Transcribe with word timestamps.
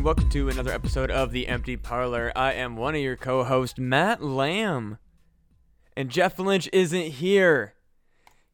and 0.00 0.06
welcome 0.06 0.30
to 0.30 0.48
another 0.48 0.72
episode 0.72 1.10
of 1.10 1.30
The 1.30 1.46
Empty 1.46 1.76
Parlor. 1.76 2.32
I 2.34 2.54
am 2.54 2.74
one 2.74 2.94
of 2.94 3.02
your 3.02 3.16
co 3.16 3.44
hosts, 3.44 3.78
Matt 3.78 4.22
Lamb. 4.22 4.96
And 5.94 6.08
Jeff 6.08 6.38
Lynch 6.38 6.70
isn't 6.72 7.08
here. 7.12 7.74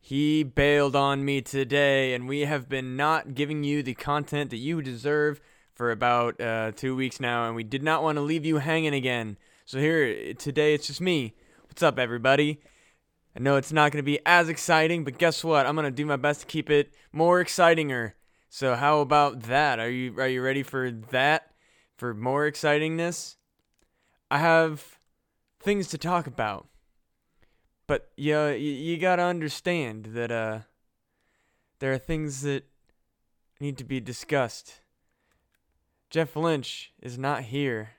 He 0.00 0.42
bailed 0.42 0.96
on 0.96 1.24
me 1.24 1.40
today, 1.40 2.14
and 2.14 2.26
we 2.26 2.40
have 2.40 2.68
been 2.68 2.96
not 2.96 3.34
giving 3.34 3.62
you 3.62 3.84
the 3.84 3.94
content 3.94 4.50
that 4.50 4.56
you 4.56 4.82
deserve 4.82 5.40
for 5.72 5.92
about 5.92 6.40
uh, 6.40 6.72
two 6.74 6.96
weeks 6.96 7.20
now, 7.20 7.46
and 7.46 7.54
we 7.54 7.62
did 7.62 7.84
not 7.84 8.02
want 8.02 8.16
to 8.16 8.22
leave 8.22 8.44
you 8.44 8.56
hanging 8.56 8.94
again. 8.94 9.38
So 9.66 9.78
here, 9.78 10.34
today, 10.34 10.74
it's 10.74 10.88
just 10.88 11.00
me. 11.00 11.36
What's 11.68 11.80
up, 11.84 11.96
everybody? 11.96 12.58
I 13.36 13.38
know 13.38 13.54
it's 13.54 13.72
not 13.72 13.92
going 13.92 14.02
to 14.02 14.10
be 14.10 14.18
as 14.26 14.48
exciting, 14.48 15.04
but 15.04 15.16
guess 15.16 15.44
what? 15.44 15.64
I'm 15.64 15.76
going 15.76 15.84
to 15.84 15.92
do 15.92 16.06
my 16.06 16.16
best 16.16 16.40
to 16.40 16.46
keep 16.46 16.70
it 16.70 16.92
more 17.12 17.40
excitinger. 17.40 18.14
So 18.56 18.74
how 18.74 19.00
about 19.00 19.42
that? 19.42 19.78
Are 19.78 19.90
you 19.90 20.18
are 20.18 20.26
you 20.26 20.40
ready 20.40 20.62
for 20.62 20.90
that? 20.90 21.50
For 21.98 22.14
more 22.14 22.50
excitingness? 22.50 23.36
I 24.30 24.38
have 24.38 24.98
things 25.60 25.88
to 25.88 25.98
talk 25.98 26.26
about. 26.26 26.66
But 27.86 28.08
yeah, 28.16 28.52
you, 28.52 28.72
you 28.72 28.96
got 28.96 29.16
to 29.16 29.24
understand 29.24 30.06
that 30.14 30.32
uh 30.32 30.60
there 31.80 31.92
are 31.92 31.98
things 31.98 32.40
that 32.48 32.64
need 33.60 33.76
to 33.76 33.84
be 33.84 34.00
discussed. 34.00 34.80
Jeff 36.08 36.34
Lynch 36.34 36.94
is 37.02 37.18
not 37.18 37.42
here 37.42 37.90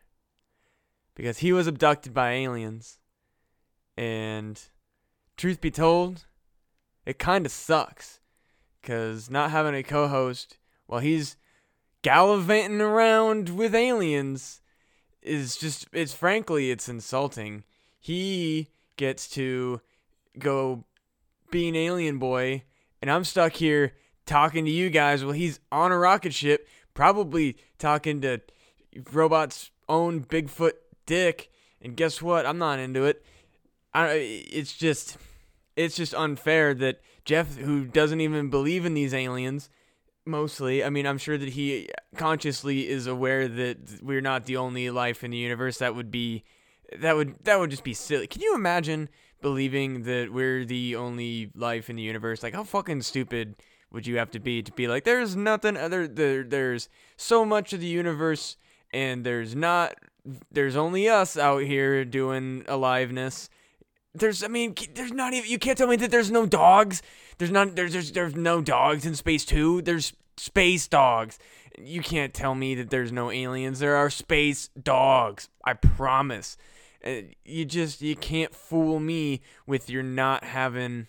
because 1.14 1.38
he 1.38 1.54
was 1.54 1.68
abducted 1.68 2.16
by 2.16 2.32
aliens. 2.32 2.98
And 3.96 4.60
truth 5.38 5.62
be 5.62 5.70
told, 5.70 6.26
it 7.06 7.20
kind 7.20 7.46
of 7.46 7.52
sucks 7.52 8.22
because 8.88 9.30
not 9.30 9.52
having 9.52 9.76
a 9.76 9.84
co-host 9.84 10.58
while 10.86 11.02
he's 11.02 11.36
gallivanting 12.04 12.80
around 12.80 13.50
with 13.50 13.76
aliens 13.76 14.62
is 15.22 15.58
just 15.58 15.86
it's 15.92 16.14
frankly 16.14 16.72
it's 16.72 16.88
insulting. 16.88 17.66
He 18.00 18.70
gets 18.96 19.28
to 19.32 19.82
go 20.40 20.86
be 21.52 21.68
an 21.68 21.76
alien 21.76 22.18
boy 22.18 22.64
and 23.02 23.12
I'm 23.12 23.26
stuck 23.26 23.54
here 23.54 23.94
talking 24.26 24.64
to 24.64 24.72
you 24.72 24.90
guys 24.90 25.22
while 25.22 25.34
he's 25.34 25.60
on 25.70 25.92
a 25.92 25.98
rocket 25.98 26.34
ship 26.34 26.66
probably 26.94 27.58
talking 27.78 28.22
to 28.22 28.40
robot's 29.12 29.70
own 29.90 30.24
Bigfoot 30.24 30.74
dick 31.06 31.52
and 31.82 31.98
guess 31.98 32.22
what? 32.22 32.46
I'm 32.46 32.58
not 32.58 32.80
into 32.80 33.04
it. 33.04 33.26
I 33.94 34.08
it's 34.50 34.78
just 34.78 35.18
it's 35.76 35.98
just 35.98 36.14
unfair 36.14 36.74
that 36.76 37.02
Jeff, 37.28 37.58
who 37.58 37.83
doesn't 37.83 38.22
even 38.22 38.50
believe 38.50 38.86
in 38.86 38.94
these 38.94 39.14
aliens, 39.14 39.70
mostly, 40.25 40.81
I 40.81 40.89
mean, 40.89 41.06
I'm 41.06 41.17
sure 41.17 41.38
that 41.38 41.50
he 41.50 41.89
consciously 42.16 42.88
is 42.88 43.06
aware 43.06 43.50
that 43.50 44.02
we're 44.02 44.22
not 44.22 44.45
the 44.45 44.56
only 44.56 44.89
life 44.89 45.25
in 45.25 45.31
the 45.31 45.38
universe. 45.38 45.78
That 45.80 45.94
would 45.94 46.09
be, 46.09 46.45
that 46.97 47.17
would 47.17 47.36
that 47.44 47.59
would 47.59 47.69
just 47.69 47.84
be 47.84 47.94
silly. 47.94 48.28
Can 48.28 48.42
you 48.42 48.56
imagine 48.56 49.09
believing 49.42 50.03
that 50.03 50.31
we're 50.31 50.64
the 50.64 50.95
only 50.95 51.52
life 51.53 51.89
in 51.89 51.97
the 51.97 52.02
universe? 52.02 52.44
Like, 52.44 52.53
how 52.53 52.64
fucking 52.64 53.02
stupid 53.02 53.58
would 53.91 54.08
you 54.08 54.17
have 54.19 54.31
to 54.31 54.39
be 54.39 54.64
to 54.64 54.72
be 54.72 54.88
like, 54.88 55.03
there's 55.03 55.36
nothing 55.36 55.75
other 55.75 56.08
there. 56.08 56.45
There's 56.45 56.88
so 57.17 57.44
much 57.44 57.73
of 57.73 57.81
the 57.81 57.88
universe, 57.88 58.56
and 58.94 59.25
there's 59.25 59.53
not. 59.53 59.95
There's 60.50 60.78
only 60.78 61.09
us 61.09 61.36
out 61.36 61.64
here 61.64 62.06
doing 62.06 62.64
aliveness 62.69 63.50
there's, 64.20 64.44
I 64.44 64.48
mean, 64.48 64.76
there's 64.94 65.12
not 65.12 65.34
even. 65.34 65.50
You 65.50 65.60
can't 65.60 65.78
tell 65.78 65.88
me 65.88 65.96
that 65.98 66.12
there's 66.12 66.32
no 66.32 66.46
dogs. 66.46 67.02
There's 67.38 67.52
not. 67.52 67.76
There's 67.76 67.94
there's 67.94 68.12
there's 68.12 68.36
no 68.36 68.62
dogs 68.62 69.06
in 69.06 69.16
space 69.16 69.46
too. 69.46 69.81
There's 69.81 70.14
space 70.38 70.88
dogs. 70.88 71.40
You 71.78 72.02
can't 72.02 72.34
tell 72.34 72.56
me 72.56 72.75
that 72.75 72.90
there's 72.90 73.12
no 73.12 73.31
aliens. 73.31 73.80
There 73.80 73.96
are 73.96 74.09
space 74.09 74.69
dogs. 74.69 75.50
I 75.64 75.74
promise. 75.74 76.58
Uh, 77.06 77.22
you 77.46 77.66
just 77.66 78.02
you 78.02 78.16
can't 78.16 78.53
fool 78.53 79.00
me 79.00 79.41
with 79.66 79.90
your 79.90 80.03
not 80.03 80.44
having 80.44 81.08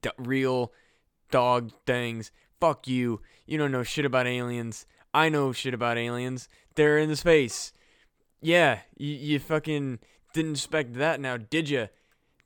d- 0.00 0.10
real 0.18 0.72
dog 1.30 1.72
things. 1.86 2.32
Fuck 2.60 2.88
you. 2.88 3.20
You 3.46 3.58
don't 3.58 3.72
know 3.72 3.82
shit 3.82 4.04
about 4.04 4.26
aliens. 4.26 4.86
I 5.14 5.28
know 5.28 5.52
shit 5.52 5.74
about 5.74 5.98
aliens. 5.98 6.48
They're 6.74 6.98
in 6.98 7.08
the 7.08 7.16
space. 7.16 7.72
Yeah, 8.40 8.80
you, 8.96 9.14
you 9.14 9.38
fucking 9.38 10.00
didn't 10.32 10.52
expect 10.52 10.94
that 10.94 11.20
now, 11.20 11.36
did 11.36 11.68
you? 11.68 11.88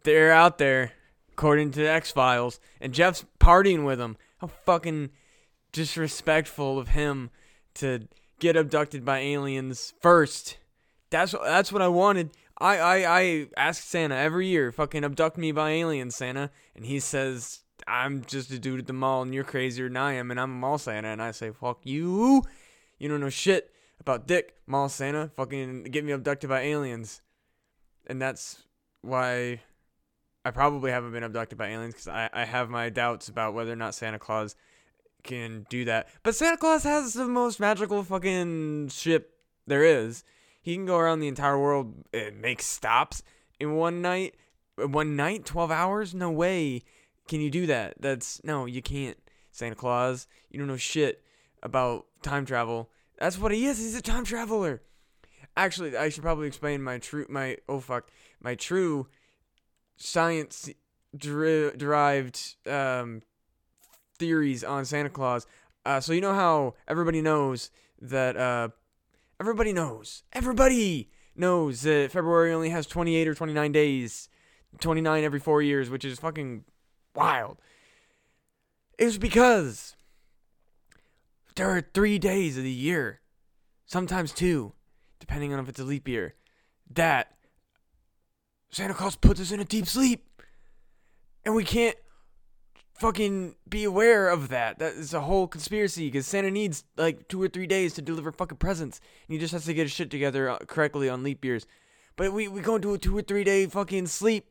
They're 0.06 0.30
out 0.30 0.58
there, 0.58 0.92
according 1.32 1.72
to 1.72 1.80
the 1.80 1.90
X 1.90 2.12
Files, 2.12 2.60
and 2.80 2.94
Jeff's 2.94 3.24
partying 3.40 3.84
with 3.84 3.98
them. 3.98 4.16
How 4.38 4.46
fucking 4.46 5.10
disrespectful 5.72 6.78
of 6.78 6.90
him 6.90 7.30
to 7.74 8.06
get 8.38 8.54
abducted 8.54 9.04
by 9.04 9.18
aliens 9.18 9.94
first. 10.00 10.58
That's 11.10 11.32
that's 11.32 11.72
what 11.72 11.82
I 11.82 11.88
wanted. 11.88 12.30
I, 12.56 12.78
I, 12.78 13.20
I 13.20 13.46
ask 13.56 13.82
Santa 13.82 14.14
every 14.14 14.46
year, 14.46 14.70
fucking 14.70 15.02
abduct 15.02 15.38
me 15.38 15.50
by 15.50 15.70
aliens, 15.70 16.14
Santa. 16.14 16.52
And 16.76 16.86
he 16.86 17.00
says, 17.00 17.62
I'm 17.88 18.24
just 18.26 18.52
a 18.52 18.60
dude 18.60 18.78
at 18.78 18.86
the 18.86 18.92
mall 18.92 19.22
and 19.22 19.34
you're 19.34 19.42
crazier 19.42 19.88
than 19.88 19.96
I 19.96 20.12
am 20.12 20.30
and 20.30 20.38
I'm 20.38 20.52
a 20.52 20.54
mall 20.54 20.78
Santa. 20.78 21.08
And 21.08 21.20
I 21.20 21.32
say, 21.32 21.50
fuck 21.50 21.80
you. 21.82 22.44
You 23.00 23.08
don't 23.08 23.20
know 23.20 23.28
shit 23.28 23.72
about 23.98 24.28
Dick, 24.28 24.54
mall 24.68 24.88
Santa. 24.88 25.32
Fucking 25.34 25.82
get 25.84 26.04
me 26.04 26.12
abducted 26.12 26.48
by 26.48 26.60
aliens 26.60 27.22
and 28.06 28.22
that's 28.22 28.62
why 29.02 29.62
I 30.46 30.52
probably 30.52 30.92
haven't 30.92 31.10
been 31.10 31.24
abducted 31.24 31.58
by 31.58 31.70
aliens 31.70 31.94
because 31.94 32.06
I, 32.06 32.30
I 32.32 32.44
have 32.44 32.70
my 32.70 32.88
doubts 32.88 33.28
about 33.28 33.52
whether 33.52 33.72
or 33.72 33.76
not 33.76 33.96
Santa 33.96 34.20
Claus 34.20 34.54
can 35.24 35.66
do 35.68 35.84
that. 35.86 36.06
But 36.22 36.36
Santa 36.36 36.56
Claus 36.56 36.84
has 36.84 37.14
the 37.14 37.26
most 37.26 37.58
magical 37.58 38.04
fucking 38.04 38.90
ship 38.90 39.40
there 39.66 39.82
is. 39.82 40.22
He 40.62 40.76
can 40.76 40.86
go 40.86 40.98
around 40.98 41.18
the 41.18 41.26
entire 41.26 41.58
world 41.58 41.94
and 42.14 42.40
make 42.40 42.62
stops 42.62 43.24
in 43.58 43.74
one 43.74 44.00
night. 44.00 44.36
One 44.76 45.16
night, 45.16 45.46
12 45.46 45.72
hours? 45.72 46.14
No 46.14 46.30
way 46.30 46.84
can 47.26 47.40
you 47.40 47.50
do 47.50 47.66
that. 47.66 47.94
That's 47.98 48.40
no, 48.44 48.66
you 48.66 48.82
can't. 48.82 49.18
Santa 49.50 49.74
Claus, 49.74 50.28
you 50.48 50.60
don't 50.60 50.68
know 50.68 50.76
shit 50.76 51.24
about 51.60 52.06
time 52.22 52.46
travel. 52.46 52.88
That's 53.18 53.36
what 53.36 53.50
he 53.50 53.66
is. 53.66 53.78
He's 53.78 53.96
a 53.96 54.00
time 54.00 54.24
traveler. 54.24 54.80
Actually, 55.56 55.96
I 55.96 56.08
should 56.08 56.22
probably 56.22 56.46
explain 56.46 56.84
my 56.84 56.98
true 56.98 57.26
my 57.28 57.56
oh 57.68 57.80
fuck 57.80 58.12
my 58.40 58.54
true 58.54 59.08
science 59.96 60.70
deri- 61.16 61.76
derived 61.76 62.56
um, 62.66 63.22
theories 64.18 64.64
on 64.64 64.84
Santa 64.84 65.10
Claus. 65.10 65.46
Uh, 65.84 66.00
so 66.00 66.12
you 66.12 66.20
know 66.20 66.34
how 66.34 66.74
everybody 66.88 67.22
knows 67.22 67.70
that 68.00 68.36
uh, 68.36 68.68
everybody 69.40 69.72
knows 69.72 70.24
everybody 70.32 71.08
knows 71.34 71.82
that 71.82 72.10
February 72.10 72.52
only 72.52 72.70
has 72.70 72.86
28 72.86 73.28
or 73.28 73.34
29 73.34 73.72
days, 73.72 74.28
29 74.80 75.24
every 75.24 75.38
four 75.38 75.62
years, 75.62 75.90
which 75.90 76.04
is 76.04 76.18
fucking 76.18 76.64
wild. 77.14 77.58
It 78.98 79.04
was 79.04 79.18
because 79.18 79.94
there 81.54 81.70
are 81.70 81.80
three 81.80 82.18
days 82.18 82.56
of 82.56 82.64
the 82.64 82.70
year, 82.70 83.20
sometimes 83.84 84.32
two, 84.32 84.72
depending 85.20 85.52
on 85.52 85.60
if 85.60 85.68
it's 85.68 85.80
a 85.80 85.84
leap 85.84 86.08
year, 86.08 86.34
that 86.90 87.35
Santa 88.70 88.94
Claus 88.94 89.16
puts 89.16 89.40
us 89.40 89.52
in 89.52 89.60
a 89.60 89.64
deep 89.64 89.86
sleep. 89.86 90.24
And 91.44 91.54
we 91.54 91.64
can't 91.64 91.96
fucking 92.98 93.56
be 93.68 93.84
aware 93.84 94.28
of 94.28 94.48
that. 94.48 94.78
That 94.78 94.94
is 94.94 95.14
a 95.14 95.20
whole 95.20 95.46
conspiracy 95.46 96.08
because 96.08 96.26
Santa 96.26 96.50
needs 96.50 96.84
like 96.96 97.28
two 97.28 97.40
or 97.40 97.48
three 97.48 97.66
days 97.66 97.94
to 97.94 98.02
deliver 98.02 98.32
fucking 98.32 98.58
presents. 98.58 99.00
And 99.28 99.34
he 99.34 99.38
just 99.38 99.52
has 99.52 99.64
to 99.66 99.74
get 99.74 99.84
his 99.84 99.92
shit 99.92 100.10
together 100.10 100.48
uh, 100.48 100.58
correctly 100.66 101.08
on 101.08 101.22
leap 101.22 101.44
years. 101.44 101.66
But 102.16 102.32
we, 102.32 102.48
we 102.48 102.60
go 102.62 102.76
into 102.76 102.94
a 102.94 102.98
two 102.98 103.16
or 103.16 103.22
three 103.22 103.44
day 103.44 103.66
fucking 103.66 104.08
sleep. 104.08 104.46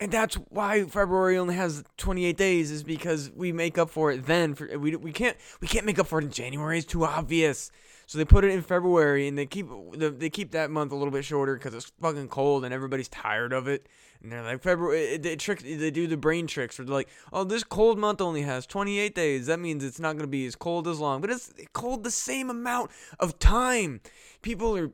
And 0.00 0.10
that's 0.10 0.34
why 0.48 0.84
February 0.84 1.36
only 1.36 1.54
has 1.56 1.84
28 1.98 2.34
days 2.36 2.70
is 2.70 2.82
because 2.82 3.30
we 3.36 3.52
make 3.52 3.76
up 3.76 3.90
for 3.90 4.10
it 4.10 4.24
then. 4.24 4.54
For 4.54 4.78
we, 4.78 4.96
we 4.96 5.12
can't 5.12 5.36
we 5.60 5.68
can't 5.68 5.84
make 5.84 5.98
up 5.98 6.06
for 6.06 6.20
it 6.20 6.24
in 6.24 6.30
January. 6.30 6.78
It's 6.78 6.86
too 6.86 7.04
obvious. 7.04 7.70
So 8.06 8.18
they 8.18 8.24
put 8.24 8.44
it 8.44 8.50
in 8.50 8.62
February, 8.62 9.28
and 9.28 9.36
they 9.36 9.46
keep 9.46 9.68
they 9.92 10.30
keep 10.30 10.52
that 10.52 10.70
month 10.70 10.90
a 10.90 10.96
little 10.96 11.12
bit 11.12 11.24
shorter 11.24 11.54
because 11.54 11.74
it's 11.74 11.92
fucking 12.00 12.28
cold 12.28 12.64
and 12.64 12.72
everybody's 12.72 13.08
tired 13.08 13.52
of 13.52 13.68
it. 13.68 13.86
And 14.22 14.32
they're 14.32 14.42
like 14.42 14.62
February. 14.62 15.18
They 15.18 15.36
trick. 15.36 15.60
They 15.60 15.90
do 15.90 16.06
the 16.06 16.16
brain 16.16 16.46
tricks 16.46 16.78
where 16.78 16.86
they're 16.86 16.94
like, 16.94 17.08
oh, 17.30 17.44
this 17.44 17.62
cold 17.62 17.98
month 17.98 18.22
only 18.22 18.42
has 18.42 18.66
28 18.66 19.14
days. 19.14 19.46
That 19.46 19.60
means 19.60 19.84
it's 19.84 20.00
not 20.00 20.16
gonna 20.16 20.28
be 20.28 20.46
as 20.46 20.56
cold 20.56 20.88
as 20.88 20.98
long, 20.98 21.20
but 21.20 21.28
it's 21.28 21.52
cold 21.74 22.04
the 22.04 22.10
same 22.10 22.48
amount 22.48 22.90
of 23.18 23.38
time. 23.38 24.00
People 24.40 24.76
are 24.78 24.90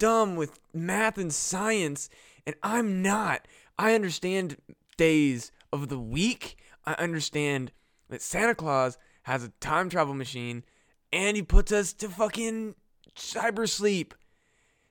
dumb 0.00 0.34
with 0.34 0.58
math 0.74 1.16
and 1.16 1.32
science, 1.32 2.10
and 2.44 2.56
I'm 2.62 3.02
not. 3.02 3.46
I 3.78 3.94
understand 3.94 4.56
days 4.96 5.52
of 5.72 5.88
the 5.88 5.98
week. 5.98 6.56
I 6.84 6.94
understand 6.94 7.72
that 8.08 8.22
Santa 8.22 8.54
Claus 8.54 8.98
has 9.24 9.44
a 9.44 9.50
time 9.60 9.90
travel 9.90 10.14
machine 10.14 10.64
and 11.12 11.36
he 11.36 11.42
puts 11.42 11.70
us 11.72 11.92
to 11.94 12.08
fucking 12.08 12.74
cyber 13.14 13.68
sleep. 13.68 14.14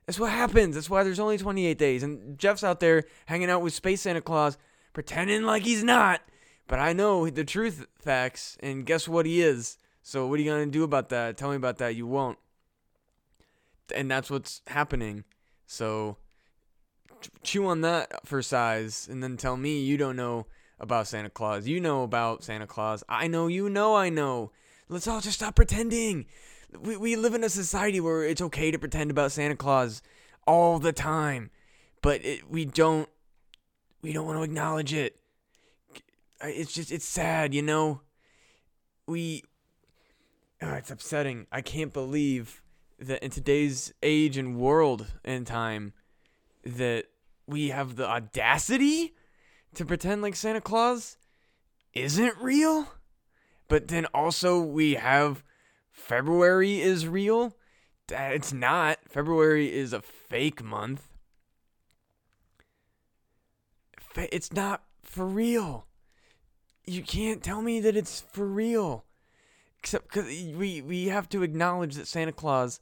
That's 0.06 0.20
what 0.20 0.32
happens. 0.32 0.76
That's 0.76 0.90
why 0.90 1.04
there's 1.04 1.20
only 1.20 1.38
28 1.38 1.78
days. 1.78 2.02
And 2.02 2.38
Jeff's 2.40 2.64
out 2.64 2.80
there 2.80 3.04
hanging 3.26 3.50
out 3.50 3.62
with 3.62 3.74
Space 3.74 4.02
Santa 4.02 4.22
Claus, 4.22 4.58
pretending 4.94 5.44
like 5.44 5.64
he's 5.64 5.84
not. 5.84 6.22
But 6.68 6.80
I 6.80 6.94
know 6.94 7.30
the 7.30 7.44
truth 7.44 7.86
facts, 8.00 8.58
and 8.62 8.86
guess 8.86 9.08
what 9.08 9.26
he 9.26 9.42
is. 9.42 9.78
So 10.02 10.28
what 10.28 10.40
are 10.40 10.44
you 10.44 10.52
gonna 10.52 10.66
do 10.68 10.84
about 10.84 11.10
that? 11.10 11.38
Tell 11.38 11.50
me 11.50 11.56
about 11.56 11.78
that. 11.80 11.96
You 11.96 12.08
won't. 12.08 12.38
and 13.96 14.10
that's 14.12 14.30
what's 14.30 14.62
happening. 14.68 15.24
So 15.66 16.18
chew 17.44 17.68
on 17.68 17.82
that 17.82 18.28
for 18.28 18.42
size 18.42 19.08
and 19.10 19.24
then 19.24 19.38
tell 19.38 19.58
me 19.58 19.80
you 19.80 19.98
don't 19.98 20.16
know 20.16 20.48
about 20.80 21.08
Santa 21.08 21.30
Claus. 21.30 21.68
You 21.68 21.80
know 21.80 22.04
about 22.04 22.44
Santa 22.44 22.68
Claus. 22.68 23.04
I 23.10 23.28
know 23.28 23.48
you 23.48 23.70
know 23.70 23.96
I 23.96 24.10
know. 24.10 24.52
Let's 24.90 25.08
all 25.08 25.22
just 25.22 25.38
stop 25.38 25.56
pretending. 25.56 26.26
We, 26.80 26.98
we 26.98 27.16
live 27.16 27.34
in 27.34 27.44
a 27.44 27.50
society 27.50 28.00
where 28.00 28.24
it's 28.24 28.42
okay 28.42 28.72
to 28.72 28.80
pretend 28.80 29.12
about 29.12 29.32
Santa 29.32 29.56
Claus 29.56 30.02
all 30.46 30.80
the 30.80 30.94
time, 30.94 31.50
but 32.02 32.24
it, 32.24 32.50
we 32.50 32.66
don't 32.66 33.10
we 34.02 34.14
don't 34.14 34.26
want 34.26 34.38
to 34.38 34.44
acknowledge 34.44 34.94
it. 34.94 35.20
It's 36.42 36.74
just 36.74 36.92
it's 36.92 37.08
sad, 37.08 37.54
you 37.54 37.62
know. 37.62 38.02
We 39.08 39.44
oh, 40.62 40.74
it's 40.74 40.92
upsetting. 40.92 41.48
I 41.52 41.62
can't 41.62 41.94
believe 41.94 42.62
that 43.00 43.24
in 43.24 43.32
today's 43.32 43.94
age 44.04 44.38
and 44.38 44.58
world 44.58 45.08
and 45.24 45.46
time 45.46 45.94
that 46.76 47.06
we 47.48 47.70
have 47.70 47.96
the 47.96 48.08
audacity 48.08 49.14
to 49.76 49.86
pretend 49.86 50.22
like 50.22 50.36
Santa 50.36 50.62
Claus 50.62 51.18
isn't 51.94 52.38
real, 52.40 52.88
but 53.68 53.88
then 53.88 54.06
also 54.08 54.60
we 54.60 54.96
have 54.96 55.44
February 55.92 56.82
is 56.82 57.08
real. 57.08 57.56
It's 58.10 58.54
not. 58.54 59.00
February 59.08 59.74
is 59.74 59.94
a 59.94 60.02
fake 60.02 60.64
month. 60.64 61.08
It's 64.16 64.52
not 64.52 64.84
for 65.04 65.26
real. 65.26 65.86
You 66.86 67.04
can't 67.04 67.44
tell 67.44 67.62
me 67.62 67.80
that 67.82 67.96
it's 67.96 68.22
for 68.32 68.46
real. 68.46 69.06
Except 69.80 70.08
because 70.08 70.26
we, 70.26 70.82
we 70.82 71.08
have 71.08 71.30
to 71.30 71.44
acknowledge 71.44 71.96
that 71.96 72.08
Santa 72.08 72.32
Claus 72.32 72.80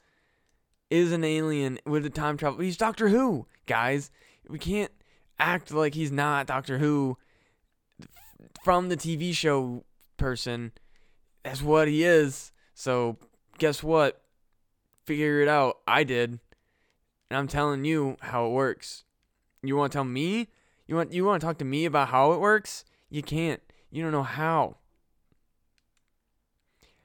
is 0.89 1.11
an 1.11 1.23
alien 1.23 1.79
with 1.85 2.05
a 2.05 2.09
time 2.09 2.37
travel. 2.37 2.59
He's 2.59 2.77
Doctor 2.77 3.09
Who, 3.09 3.47
guys. 3.65 4.11
We 4.47 4.59
can't 4.59 4.91
act 5.39 5.71
like 5.71 5.93
he's 5.93 6.11
not 6.11 6.47
Doctor 6.47 6.77
Who 6.77 7.17
from 8.63 8.89
the 8.89 8.97
TV 8.97 9.33
show 9.33 9.83
person. 10.17 10.71
That's 11.43 11.61
what 11.61 11.87
he 11.87 12.03
is. 12.03 12.51
So, 12.73 13.17
guess 13.57 13.83
what? 13.83 14.21
Figure 15.05 15.41
it 15.41 15.47
out. 15.47 15.77
I 15.87 16.03
did. 16.03 16.39
And 17.29 17.37
I'm 17.37 17.47
telling 17.47 17.85
you 17.85 18.17
how 18.21 18.47
it 18.47 18.51
works. 18.51 19.03
You 19.63 19.75
want 19.75 19.91
to 19.91 19.97
tell 19.97 20.03
me? 20.03 20.49
You 20.87 20.95
want 20.95 21.13
you 21.13 21.25
want 21.25 21.41
to 21.41 21.47
talk 21.47 21.57
to 21.59 21.65
me 21.65 21.85
about 21.85 22.09
how 22.09 22.33
it 22.33 22.39
works? 22.39 22.85
You 23.09 23.23
can't. 23.23 23.61
You 23.89 24.03
don't 24.03 24.11
know 24.11 24.23
how. 24.23 24.77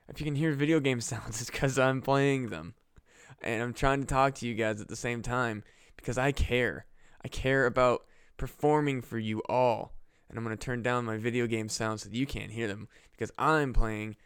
If 0.09 0.21
you 0.21 0.25
can 0.25 0.35
hear 0.35 0.53
video 0.53 0.81
game 0.81 1.01
sounds, 1.01 1.41
it's 1.41 1.51
because 1.51 1.79
I'm 1.79 2.03
playing 2.03 2.49
them. 2.49 2.75
And 3.41 3.63
I'm 3.63 3.73
trying 3.73 4.01
to 4.01 4.07
talk 4.07 4.35
to 4.37 4.47
you 4.47 4.55
guys 4.55 4.81
at 4.81 4.89
the 4.89 4.97
same 4.97 5.23
time 5.23 5.63
because 5.97 6.19
I 6.19 6.33
care. 6.33 6.87
I 7.25 7.29
care 7.29 7.67
about 7.67 8.05
performing 8.37 9.03
for 9.03 9.19
you 9.19 9.43
all. 9.49 9.93
And 10.29 10.39
I'm 10.39 10.45
going 10.45 10.57
to 10.57 10.65
turn 10.65 10.83
down 10.83 11.05
my 11.05 11.17
video 11.17 11.47
game 11.47 11.69
sounds 11.69 12.03
so 12.03 12.09
that 12.09 12.17
you 12.17 12.27
can't 12.27 12.53
hear 12.53 12.69
them 12.69 12.89
because 13.13 13.33
I'm 13.39 13.73
playing 13.73 14.17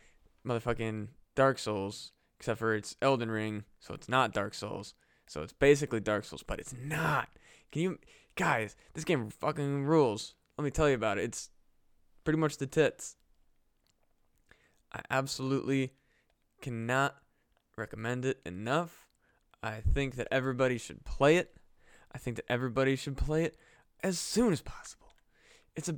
motherfucking 0.47 1.09
Dark 1.35 1.59
Souls, 1.59 2.13
except 2.39 2.59
for 2.59 2.75
it's 2.75 2.97
Elden 3.01 3.31
Ring, 3.31 3.65
so 3.81 3.95
it's 3.95 4.09
not 4.09 4.33
Dark 4.33 4.55
Souls. 4.55 4.95
So 5.27 5.43
it's 5.43 5.55
basically 5.55 6.01
Dark 6.01 6.25
Souls, 6.25 6.43
but 6.43 6.61
it's 6.61 6.75
not. 6.85 7.29
Can 7.73 7.83
you 7.83 7.99
guys, 8.37 8.77
this 8.95 9.05
game 9.05 9.31
fucking 9.31 9.85
rules. 9.85 10.35
Let 10.59 10.65
me 10.65 10.71
tell 10.71 10.89
you 10.89 10.95
about 10.95 11.19
it. 11.19 11.25
It's 11.25 11.51
pretty 12.25 12.39
much 12.39 12.59
the 12.59 12.67
tits. 12.67 13.17
I 14.93 15.01
absolutely 15.11 15.93
cannot 16.61 17.17
recommend 17.77 18.25
it 18.25 18.41
enough. 18.45 19.07
I 19.63 19.81
think 19.81 20.17
that 20.17 20.29
everybody 20.31 20.79
should 20.79 21.05
play 21.05 21.37
it. 21.37 21.57
I 22.13 22.19
think 22.19 22.37
that 22.37 22.45
everybody 22.49 22.97
should 22.97 23.17
play 23.17 23.45
it 23.45 23.57
as 24.03 24.19
soon 24.19 24.53
as 24.53 24.61
possible. 24.61 25.09
It's 25.75 25.89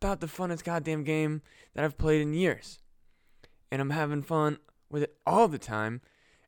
about 0.00 0.20
the 0.20 0.26
funnest 0.26 0.64
goddamn 0.64 1.04
game 1.04 1.42
that 1.74 1.84
I've 1.84 1.98
played 1.98 2.22
in 2.22 2.32
years. 2.32 2.78
And 3.70 3.82
I'm 3.82 3.90
having 3.90 4.22
fun 4.22 4.58
with 4.88 5.02
it 5.02 5.16
all 5.26 5.48
the 5.48 5.58
time. 5.58 6.00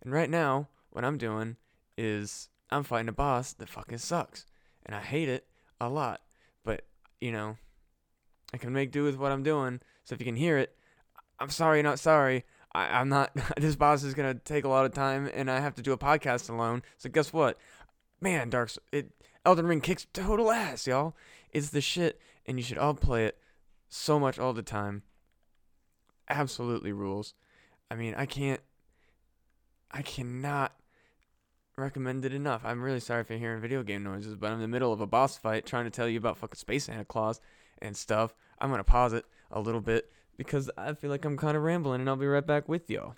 And 0.03 0.13
right 0.13 0.31
now, 0.31 0.69
what 0.91 1.05
I'm 1.05 1.19
doing 1.19 1.57
is 1.99 2.49
I'm 2.71 2.85
fighting 2.85 3.09
a 3.09 3.13
boss 3.13 3.53
that 3.55 3.69
fucking 3.69 3.99
sucks. 3.99 4.47
And 4.87 4.95
I 4.95 5.01
hate 5.01 5.29
it 5.29 5.47
a 5.81 5.89
lot. 5.89 6.23
But, 6.65 6.87
you 7.21 7.33
know, 7.33 7.59
I 8.55 8.57
can 8.57 8.73
make 8.73 8.93
do 8.93 9.05
with 9.05 9.17
what 9.17 9.33
I'm 9.33 9.43
doing. 9.43 9.81
So 10.05 10.15
if 10.15 10.21
you 10.21 10.25
can 10.25 10.37
hear 10.37 10.57
it, 10.57 10.75
I'm 11.39 11.51
sorry, 11.51 11.83
not 11.83 11.99
sorry. 11.99 12.45
I, 12.73 13.01
am 13.01 13.09
not. 13.09 13.33
This 13.57 13.77
boss 13.77 14.03
is 14.03 14.15
gonna 14.15 14.35
take 14.35 14.65
a 14.65 14.69
lot 14.69 14.87
of 14.87 14.93
time, 14.93 15.31
and 15.35 15.51
I 15.51 15.61
have 15.61 15.75
to 15.77 15.83
do 15.83 15.93
a 15.93 15.99
podcast 15.99 16.49
alone. 16.49 16.83
So 16.99 17.09
guess 17.09 17.33
what? 17.33 17.59
Man, 18.21 18.51
Dark 18.51 18.71
it 18.93 19.11
Elden 19.45 19.67
Ring 19.67 19.81
kicks 19.81 20.07
total 20.13 20.51
ass, 20.51 20.87
y'all. 20.87 21.15
It's 21.51 21.71
the 21.71 21.81
shit, 21.81 22.21
and 22.47 22.59
you 22.59 22.63
should 22.63 22.79
all 22.79 22.95
play 22.95 23.27
it 23.27 23.39
so 23.89 24.21
much 24.21 24.39
all 24.39 24.53
the 24.53 24.63
time. 24.63 25.03
Absolutely 26.29 26.93
rules. 26.93 27.35
I 27.91 27.97
mean, 27.97 28.15
I 28.15 28.27
can't. 28.27 28.61
I 29.91 30.03
cannot 30.03 30.73
recommend 31.77 32.25
it 32.25 32.33
enough. 32.33 32.63
I'm 32.65 32.83
really 32.83 33.01
sorry 33.01 33.23
if 33.23 33.31
you're 33.31 33.39
hearing 33.39 33.61
video 33.61 33.83
game 33.83 34.05
noises, 34.05 34.37
but 34.37 34.49
I'm 34.49 34.55
in 34.55 34.61
the 34.61 34.69
middle 34.69 34.93
of 34.93 35.01
a 35.01 35.07
boss 35.07 35.37
fight 35.37 35.67
trying 35.67 35.85
to 35.85 35.91
tell 35.91 36.09
you 36.09 36.19
about 36.19 36.37
fucking 36.39 36.57
Space 36.57 36.85
Santa 36.85 37.05
Claus 37.05 37.41
and 37.83 37.97
stuff. 37.97 38.35
I'm 38.61 38.71
gonna 38.71 38.85
pause 38.85 39.13
it 39.13 39.25
a 39.51 39.61
little 39.61 39.81
bit 39.81 40.13
because 40.41 40.71
I 40.79 40.95
feel 40.95 41.11
like 41.11 41.27
I'm 41.27 41.37
kind 41.37 41.55
of 41.55 41.63
rambling, 41.63 42.01
and 42.01 42.09
I'll 42.09 42.17
be 42.17 42.27
right 42.27 42.47
back 42.47 42.67
with 42.67 42.89
y'all. 42.89 43.15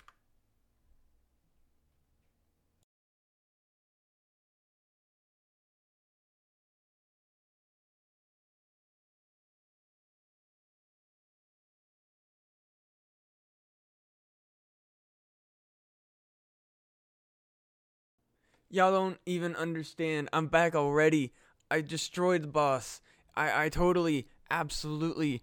Y'all 18.69 18.91
don't 18.91 19.17
even 19.25 19.55
understand. 19.55 20.27
I'm 20.33 20.47
back 20.47 20.75
already. 20.75 21.31
I 21.71 21.79
destroyed 21.79 22.43
the 22.43 22.47
boss. 22.47 22.99
I, 23.33 23.67
I 23.67 23.69
totally, 23.69 24.27
absolutely 24.51 25.41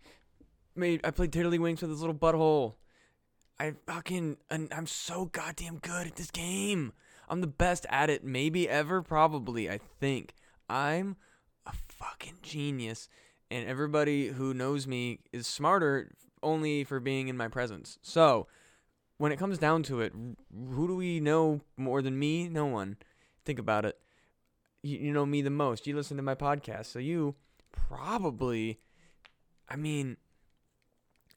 made. 0.80 1.00
I 1.04 1.10
played 1.10 1.30
Tiddlywinks 1.30 1.82
with 1.82 1.90
his 1.90 2.00
little 2.00 2.14
butthole. 2.14 2.74
I 3.58 3.74
fucking. 3.86 4.38
I'm 4.50 4.86
so 4.86 5.26
goddamn 5.26 5.78
good 5.78 6.06
at 6.06 6.16
this 6.16 6.30
game. 6.30 6.92
I'm 7.28 7.40
the 7.40 7.46
best 7.46 7.86
at 7.88 8.10
it, 8.10 8.24
maybe 8.24 8.68
ever, 8.68 9.02
probably. 9.02 9.70
I 9.70 9.78
think. 10.00 10.34
I'm 10.68 11.16
a 11.66 11.72
fucking 11.88 12.38
genius. 12.42 13.08
And 13.50 13.68
everybody 13.68 14.28
who 14.28 14.54
knows 14.54 14.86
me 14.86 15.20
is 15.32 15.46
smarter 15.46 16.12
only 16.42 16.84
for 16.84 17.00
being 17.00 17.28
in 17.28 17.36
my 17.36 17.48
presence. 17.48 17.98
So, 18.02 18.46
when 19.18 19.32
it 19.32 19.38
comes 19.38 19.58
down 19.58 19.82
to 19.84 20.00
it, 20.00 20.12
who 20.14 20.86
do 20.86 20.96
we 20.96 21.20
know 21.20 21.60
more 21.76 22.00
than 22.00 22.18
me? 22.18 22.48
No 22.48 22.66
one. 22.66 22.96
Think 23.44 23.58
about 23.58 23.84
it. 23.84 23.98
You, 24.82 24.98
you 24.98 25.12
know 25.12 25.26
me 25.26 25.42
the 25.42 25.50
most. 25.50 25.86
You 25.86 25.94
listen 25.94 26.16
to 26.16 26.22
my 26.22 26.34
podcast. 26.34 26.86
So 26.86 26.98
you 26.98 27.34
probably, 27.72 28.78
I 29.68 29.76
mean, 29.76 30.16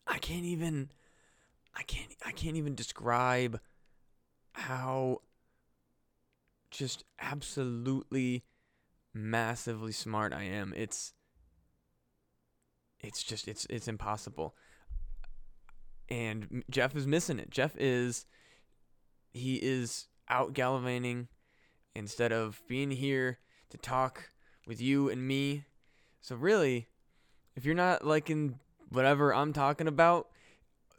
I 0.07 0.17
can't 0.17 0.45
even, 0.45 0.89
I 1.75 1.83
can't, 1.83 2.13
I 2.25 2.31
can't 2.31 2.57
even 2.57 2.75
describe 2.75 3.59
how 4.53 5.21
just 6.71 7.03
absolutely 7.19 8.43
massively 9.13 9.91
smart 9.91 10.33
I 10.33 10.43
am. 10.43 10.73
It's, 10.75 11.13
it's 12.99 13.23
just, 13.23 13.47
it's, 13.47 13.65
it's 13.69 13.87
impossible. 13.87 14.55
And 16.09 16.63
Jeff 16.69 16.95
is 16.95 17.07
missing 17.07 17.39
it. 17.39 17.49
Jeff 17.49 17.75
is, 17.77 18.25
he 19.31 19.55
is 19.55 20.07
out 20.29 20.53
gallivanting 20.53 21.27
instead 21.95 22.31
of 22.31 22.61
being 22.67 22.91
here 22.91 23.39
to 23.69 23.77
talk 23.77 24.31
with 24.67 24.81
you 24.81 25.09
and 25.09 25.27
me. 25.27 25.65
So 26.21 26.35
really, 26.35 26.87
if 27.55 27.65
you're 27.65 27.75
not 27.75 28.05
liking 28.05 28.59
whatever 28.93 29.33
I'm 29.33 29.53
talking 29.53 29.87
about, 29.87 30.29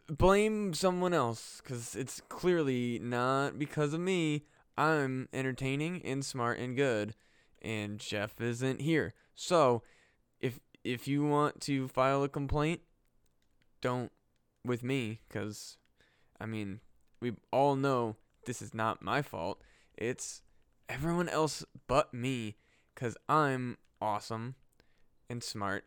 blame 0.08 0.74
someone 0.74 1.14
else 1.14 1.60
cuz 1.62 1.94
it's 1.94 2.20
clearly 2.28 2.98
not 2.98 3.58
because 3.58 3.94
of 3.94 4.00
me. 4.00 4.46
I'm 4.76 5.28
entertaining 5.32 6.02
and 6.04 6.24
smart 6.24 6.58
and 6.58 6.76
good 6.76 7.14
and 7.62 7.98
Jeff 7.98 8.40
isn't 8.40 8.80
here. 8.80 9.14
So, 9.34 9.82
if 10.40 10.60
if 10.82 11.08
you 11.08 11.24
want 11.24 11.60
to 11.62 11.88
file 11.88 12.22
a 12.22 12.28
complaint, 12.28 12.82
don't 13.80 14.12
with 14.64 14.82
me 14.82 15.20
cuz 15.30 15.78
I 16.40 16.46
mean, 16.46 16.80
we 17.20 17.32
all 17.52 17.76
know 17.76 18.16
this 18.44 18.60
is 18.60 18.74
not 18.74 19.02
my 19.02 19.22
fault. 19.22 19.62
It's 19.96 20.42
everyone 20.88 21.28
else 21.28 21.64
but 21.86 22.12
me 22.12 22.56
because 22.94 23.16
I'm 23.28 23.78
awesome 24.00 24.56
and 25.30 25.42
smart. 25.42 25.86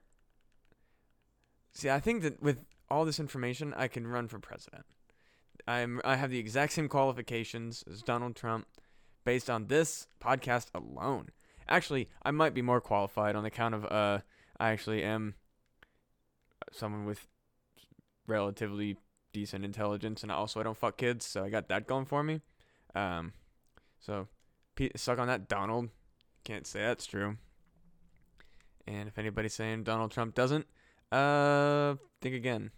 See, 1.78 1.92
I 1.92 2.00
think 2.00 2.24
that 2.24 2.42
with 2.42 2.66
all 2.90 3.06
this 3.06 3.20
information, 3.20 3.72
I 3.78 3.88
can 3.88 4.08
run 4.08 4.28
for 4.28 4.40
president. 4.40 4.84
I'm 5.68 6.02
I 6.04 6.16
have 6.16 6.32
the 6.32 6.40
exact 6.40 6.74
same 6.74 6.90
qualifications 6.90 7.84
as 7.88 8.02
Donald 8.02 8.36
Trump, 8.36 8.66
based 9.24 9.48
on 9.48 9.68
this 9.68 10.08
podcast 10.20 10.70
alone. 10.74 11.30
Actually, 11.70 12.10
I 12.24 12.32
might 12.32 12.56
be 12.56 12.64
more 12.64 12.82
qualified 12.82 13.36
on 13.36 13.46
account 13.46 13.76
of 13.76 13.86
uh, 13.86 14.22
I 14.60 14.72
actually 14.72 15.04
am 15.04 15.36
someone 16.72 17.06
with 17.06 17.28
relatively 18.26 18.98
decent 19.32 19.64
intelligence, 19.64 20.24
and 20.24 20.32
also 20.32 20.60
I 20.60 20.64
don't 20.64 20.76
fuck 20.76 20.98
kids, 20.98 21.28
so 21.28 21.44
I 21.44 21.50
got 21.52 21.68
that 21.68 21.86
going 21.86 22.06
for 22.06 22.24
me. 22.24 22.42
Um, 22.96 23.34
so 24.00 24.30
suck 24.96 25.20
on 25.20 25.28
that, 25.28 25.48
Donald. 25.48 25.90
Can't 26.44 26.66
say 26.66 26.80
that's 26.80 27.06
true. 27.06 27.38
And 28.88 29.08
if 29.08 29.20
anybody's 29.20 29.54
saying 29.54 29.84
Donald 29.84 30.10
Trump 30.10 30.34
doesn't, 30.34 30.66
uh, 31.12 31.96
think 32.22 32.36
again. 32.36 32.72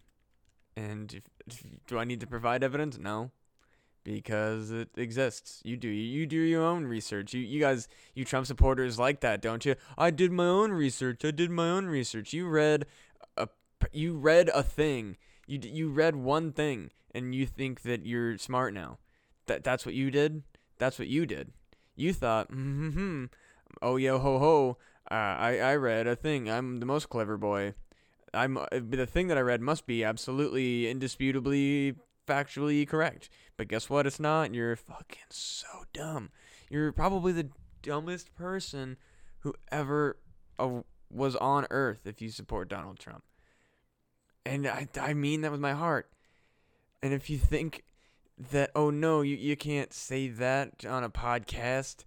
And 0.76 1.14
if, 1.14 1.24
if, 1.48 1.64
do 1.88 1.98
I 1.98 2.04
need 2.06 2.20
to 2.22 2.28
provide 2.28 2.64
evidence? 2.64 2.98
No, 2.98 3.32
because 4.04 4.72
it 4.72 4.90
exists. 4.96 5.62
You 5.64 5.78
do. 5.78 5.90
You 5.90 6.26
do 6.26 6.38
your 6.38 6.64
own 6.64 6.86
research. 6.86 7.34
You 7.34 7.42
you 7.42 7.60
guys, 7.60 7.88
you 8.14 8.26
Trump 8.26 8.48
supporters 8.48 8.98
like 8.98 9.20
that, 9.22 9.42
don't 9.42 9.66
you? 9.66 9.76
I 9.98 10.12
did 10.12 10.32
my 10.32 10.46
own 10.46 10.72
research. 10.72 11.26
I 11.26 11.32
did 11.32 11.52
my 11.52 11.70
own 11.70 11.88
research. 11.88 12.34
You 12.34 12.48
read 12.48 12.86
a 13.38 13.50
you 13.92 14.18
read 14.18 14.50
a 14.54 14.64
thing. 14.64 15.18
You 15.48 15.60
you 15.62 15.90
read 15.90 16.16
one 16.16 16.52
thing, 16.52 16.92
and 17.14 17.36
you 17.36 17.46
think 17.46 17.82
that 17.82 18.06
you're 18.06 18.38
smart 18.38 18.74
now. 18.74 19.00
That 19.48 19.64
that's 19.64 19.86
what 19.86 19.96
you 19.96 20.12
did. 20.12 20.44
That's 20.78 20.98
what 20.98 21.08
you 21.08 21.26
did. 21.26 21.52
You 21.96 22.14
thought, 22.14 22.50
mm-hmm, 22.52 23.26
oh 23.82 23.98
yo 23.98 24.20
ho 24.20 24.40
ho. 24.40 24.78
Uh, 25.12 25.14
I 25.14 25.58
I 25.60 25.76
read 25.76 26.08
a 26.08 26.16
thing. 26.16 26.50
I'm 26.50 26.80
the 26.80 26.86
most 26.86 27.10
clever 27.10 27.38
boy. 27.38 27.74
I'm 28.34 28.58
uh, 28.58 28.66
the 28.72 29.06
thing 29.06 29.28
that 29.28 29.38
I 29.38 29.42
read 29.42 29.62
must 29.62 29.86
be 29.86 30.04
absolutely 30.04 30.90
indisputably 30.90 31.96
factually 32.28 32.88
correct. 32.88 33.30
But 33.58 33.68
guess 33.68 33.90
what? 33.90 34.06
It's 34.06 34.20
not. 34.20 34.54
You're 34.54 34.76
fucking 34.76 35.30
so 35.30 35.68
dumb. 35.94 36.30
You're 36.70 36.92
probably 36.92 37.32
the 37.32 37.50
dumbest 37.82 38.36
person 38.36 38.98
who 39.40 39.54
ever 39.72 40.18
uh, 40.60 40.82
was 41.10 41.36
on 41.38 41.66
earth 41.72 42.06
if 42.06 42.22
you 42.22 42.30
support 42.30 42.70
Donald 42.70 43.00
Trump. 43.00 43.24
And 44.46 44.68
I, 44.68 44.88
I 45.00 45.14
mean 45.14 45.42
that 45.42 45.52
with 45.52 45.60
my 45.60 45.74
heart. 45.74 46.10
And 47.02 47.14
if 47.14 47.30
you 47.30 47.38
think 47.38 47.84
that, 48.52 48.72
oh 48.76 48.90
no, 48.90 49.22
you, 49.22 49.36
you 49.36 49.56
can't 49.56 49.94
say 49.94 50.28
that 50.28 50.86
on 50.86 51.04
a 51.04 51.10
podcast, 51.10 52.06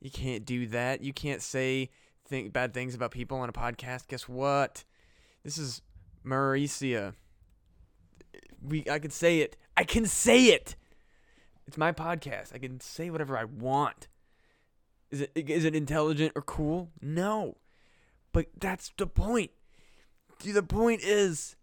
you 0.00 0.10
can't 0.10 0.44
do 0.44 0.66
that. 0.68 1.02
You 1.02 1.12
can't 1.12 1.42
say 1.42 1.90
think 2.26 2.52
bad 2.52 2.74
things 2.74 2.94
about 2.94 3.10
people 3.10 3.38
on 3.38 3.48
a 3.48 3.52
podcast. 3.52 4.08
Guess 4.08 4.28
what? 4.28 4.84
This 5.44 5.58
is 5.58 5.82
Mauricia. 6.24 7.14
We 8.62 8.84
I 8.90 8.98
can 8.98 9.10
say 9.10 9.40
it. 9.40 9.56
I 9.76 9.84
can 9.84 10.06
say 10.06 10.46
it. 10.46 10.74
It's 11.66 11.76
my 11.76 11.92
podcast. 11.92 12.54
I 12.54 12.58
can 12.58 12.80
say 12.80 13.10
whatever 13.10 13.36
I 13.36 13.44
want. 13.44 14.08
Is 15.10 15.20
it 15.20 15.30
is 15.34 15.64
it 15.64 15.76
intelligent 15.76 16.32
or 16.34 16.42
cool? 16.42 16.90
No. 17.02 17.58
But 18.32 18.46
that's 18.58 18.90
the 18.96 19.06
point. 19.06 19.50
The 20.42 20.62
point 20.62 21.02
is 21.02 21.56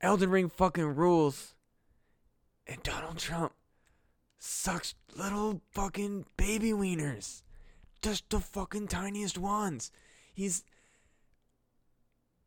Elden 0.00 0.30
Ring 0.30 0.50
fucking 0.50 0.94
rules. 0.94 1.54
And 2.66 2.82
Donald 2.82 3.16
Trump 3.16 3.54
sucks 4.38 4.94
little 5.16 5.62
fucking 5.72 6.26
baby 6.36 6.72
wieners. 6.72 7.42
Just 8.02 8.28
the 8.28 8.40
fucking 8.40 8.88
tiniest 8.88 9.38
ones. 9.38 9.90
He's 10.34 10.64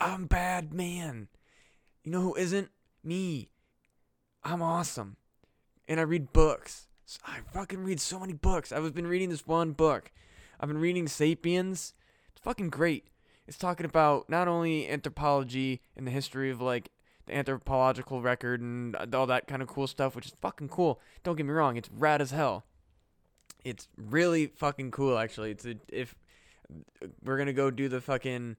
I'm 0.01 0.25
bad 0.25 0.73
man. 0.73 1.27
You 2.03 2.11
know 2.11 2.21
who 2.21 2.35
isn't? 2.35 2.71
Me. 3.03 3.51
I'm 4.43 4.59
awesome. 4.59 5.17
And 5.87 5.99
I 5.99 6.03
read 6.03 6.33
books. 6.33 6.87
I 7.23 7.41
fucking 7.53 7.83
read 7.83 7.99
so 7.99 8.19
many 8.19 8.33
books. 8.33 8.71
I've 8.71 8.95
been 8.95 9.05
reading 9.05 9.29
this 9.29 9.45
one 9.45 9.73
book. 9.73 10.11
I've 10.59 10.69
been 10.69 10.79
reading 10.79 11.07
Sapiens. 11.07 11.93
It's 12.31 12.41
fucking 12.41 12.71
great. 12.71 13.09
It's 13.47 13.59
talking 13.59 13.85
about 13.85 14.27
not 14.27 14.47
only 14.47 14.89
anthropology 14.89 15.81
and 15.95 16.07
the 16.07 16.11
history 16.11 16.49
of 16.49 16.59
like 16.59 16.89
the 17.27 17.35
anthropological 17.35 18.23
record 18.23 18.59
and 18.59 18.95
uh, 18.95 19.05
all 19.13 19.27
that 19.27 19.45
kind 19.45 19.61
of 19.61 19.67
cool 19.67 19.85
stuff, 19.85 20.15
which 20.15 20.25
is 20.25 20.33
fucking 20.41 20.69
cool. 20.69 20.99
Don't 21.23 21.35
get 21.35 21.45
me 21.45 21.51
wrong, 21.51 21.77
it's 21.77 21.89
rad 21.91 22.21
as 22.21 22.31
hell. 22.31 22.65
It's 23.63 23.87
really 23.97 24.47
fucking 24.47 24.89
cool, 24.89 25.19
actually. 25.19 25.51
It's 25.51 25.65
a, 25.65 25.75
if 25.89 26.15
uh, 27.03 27.07
we're 27.23 27.37
gonna 27.37 27.53
go 27.53 27.69
do 27.69 27.87
the 27.87 28.01
fucking 28.01 28.57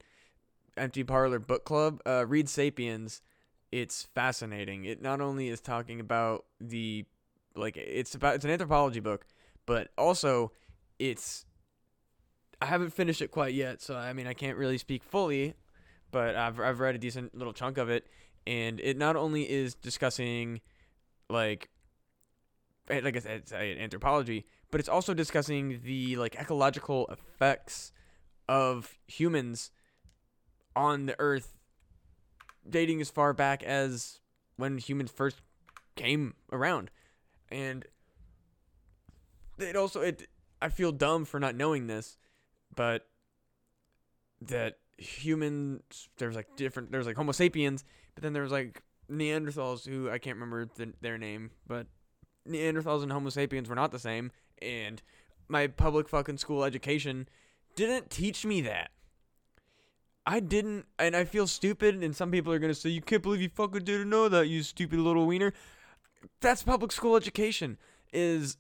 empty 0.77 1.05
parlor 1.05 1.39
book 1.39 1.65
club, 1.65 2.01
uh, 2.07 2.25
read 2.27 2.49
*Sapiens*. 2.49 3.23
It's 3.71 4.09
fascinating. 4.15 4.85
It 4.85 5.01
not 5.01 5.21
only 5.21 5.49
is 5.49 5.61
talking 5.61 6.01
about 6.01 6.45
the 6.61 7.07
like 7.55 7.77
it's 7.77 8.15
about 8.15 8.35
it's 8.35 8.45
an 8.45 8.51
anthropology 8.51 9.01
book, 9.01 9.27
but 9.67 9.89
also 9.97 10.53
it's 10.99 11.47
I 12.61 12.67
haven't 12.67 12.93
finished 12.93 13.23
it 13.23 13.31
quite 13.31 13.55
yet, 13.55 13.81
so 13.81 13.97
I 13.97 14.13
mean 14.13 14.27
I 14.27 14.35
can't 14.35 14.57
really 14.57 14.79
speak 14.79 15.03
fully, 15.03 15.55
but 16.11 16.37
I've 16.37 16.61
I've 16.61 16.81
read 16.81 16.95
a 16.95 16.99
decent 16.99 17.35
little 17.35 17.53
chunk 17.53 17.79
of 17.79 17.89
it, 17.89 18.07
and 18.47 18.79
it 18.81 18.97
not 18.97 19.17
only 19.17 19.51
is 19.51 19.75
discussing 19.75 20.61
like 21.31 21.71
eh, 22.89 23.01
like 23.03 23.17
I 23.17 23.21
said, 23.21 23.53
anthropology, 23.53 24.45
but 24.71 24.81
it's 24.81 24.89
also 24.89 25.15
discussing 25.15 25.81
the 25.83 26.17
like 26.17 26.37
ecological 26.37 27.07
effects 27.07 27.93
of 28.49 28.99
humans 29.07 29.71
on 30.75 31.07
the 31.07 31.17
earth 31.19 31.55
dating 32.69 33.01
as 33.01 33.11
far 33.11 33.33
back 33.33 33.63
as 33.63 34.21
when 34.57 34.79
humans 34.79 35.11
first 35.11 35.41
came 35.97 36.35
around. 36.51 36.91
And 37.51 37.85
it 39.59 39.77
also 39.77 40.01
it 40.01 40.29
i 40.61 40.69
feel 40.69 40.91
dumb 40.91 41.25
for 41.25 41.39
not 41.39 41.55
knowing 41.55 41.87
this 41.87 42.17
but 42.75 43.07
that 44.41 44.79
humans 44.97 46.09
there's 46.17 46.35
like 46.35 46.49
different 46.57 46.91
there's 46.91 47.07
like 47.07 47.15
homo 47.15 47.31
sapiens 47.31 47.85
but 48.15 48.25
then 48.25 48.33
there's 48.33 48.51
like 48.51 48.83
neanderthals 49.09 49.87
who 49.87 50.11
i 50.11 50.19
can't 50.19 50.37
remember 50.37 50.67
the, 50.77 50.93
their 51.01 51.17
name 51.17 51.51
but 51.67 51.87
neanderthals 52.49 53.03
and 53.03 53.13
homo 53.13 53.31
sapiens 53.31 53.69
were 53.69 53.75
not 53.75 53.93
the 53.93 53.99
same. 53.99 54.31
And 54.61 55.03
my 55.49 55.67
public 55.67 56.09
fucking 56.09 56.39
school 56.39 56.65
education 56.65 57.29
didn't 57.75 58.11
teach 58.11 58.45
me 58.45 58.61
that 58.63 58.91
I 60.27 60.41
didn't, 60.41 60.87
and 60.99 61.17
I 61.17 61.25
feel 61.25 61.47
stupid. 61.47 62.03
And 62.03 62.15
some 62.15 62.31
people 62.31 62.53
are 62.53 62.59
gonna 62.59 62.75
say, 62.75 62.91
"You 62.91 63.01
can't 63.01 63.23
believe 63.23 63.43
you 63.43 63.49
fucking 63.49 63.85
didn't 63.85 64.11
know 64.11 64.29
that, 64.29 64.49
you 64.49 64.63
stupid 64.63 64.99
little 64.99 65.27
wiener." 65.27 65.53
That's 66.41 66.63
public 66.63 66.93
school 66.93 67.17
education. 67.17 67.79
Is 68.13 68.57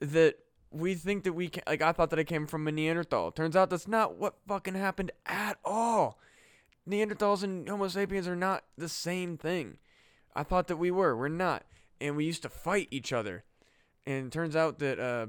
that 0.00 0.36
we 0.70 0.94
think 0.94 1.24
that 1.24 1.34
we 1.34 1.48
can? 1.48 1.62
Like 1.66 1.82
I 1.82 1.92
thought 1.92 2.10
that 2.10 2.18
I 2.18 2.24
came 2.24 2.46
from 2.46 2.66
a 2.66 2.72
Neanderthal. 2.72 3.30
Turns 3.32 3.56
out 3.56 3.70
that's 3.70 3.88
not 3.88 4.16
what 4.16 4.36
fucking 4.46 4.74
happened 4.74 5.12
at 5.26 5.58
all. 5.64 6.18
Neanderthals 6.88 7.42
and 7.42 7.68
Homo 7.68 7.88
sapiens 7.88 8.26
are 8.26 8.36
not 8.36 8.64
the 8.76 8.88
same 8.88 9.36
thing. 9.36 9.78
I 10.34 10.42
thought 10.42 10.66
that 10.68 10.78
we 10.78 10.90
were. 10.90 11.16
We're 11.16 11.28
not. 11.28 11.64
And 12.00 12.16
we 12.16 12.24
used 12.24 12.42
to 12.42 12.48
fight 12.48 12.88
each 12.90 13.12
other. 13.12 13.44
And 14.06 14.26
it 14.26 14.32
turns 14.32 14.56
out 14.56 14.78
that 14.80 14.98
uh, 14.98 15.26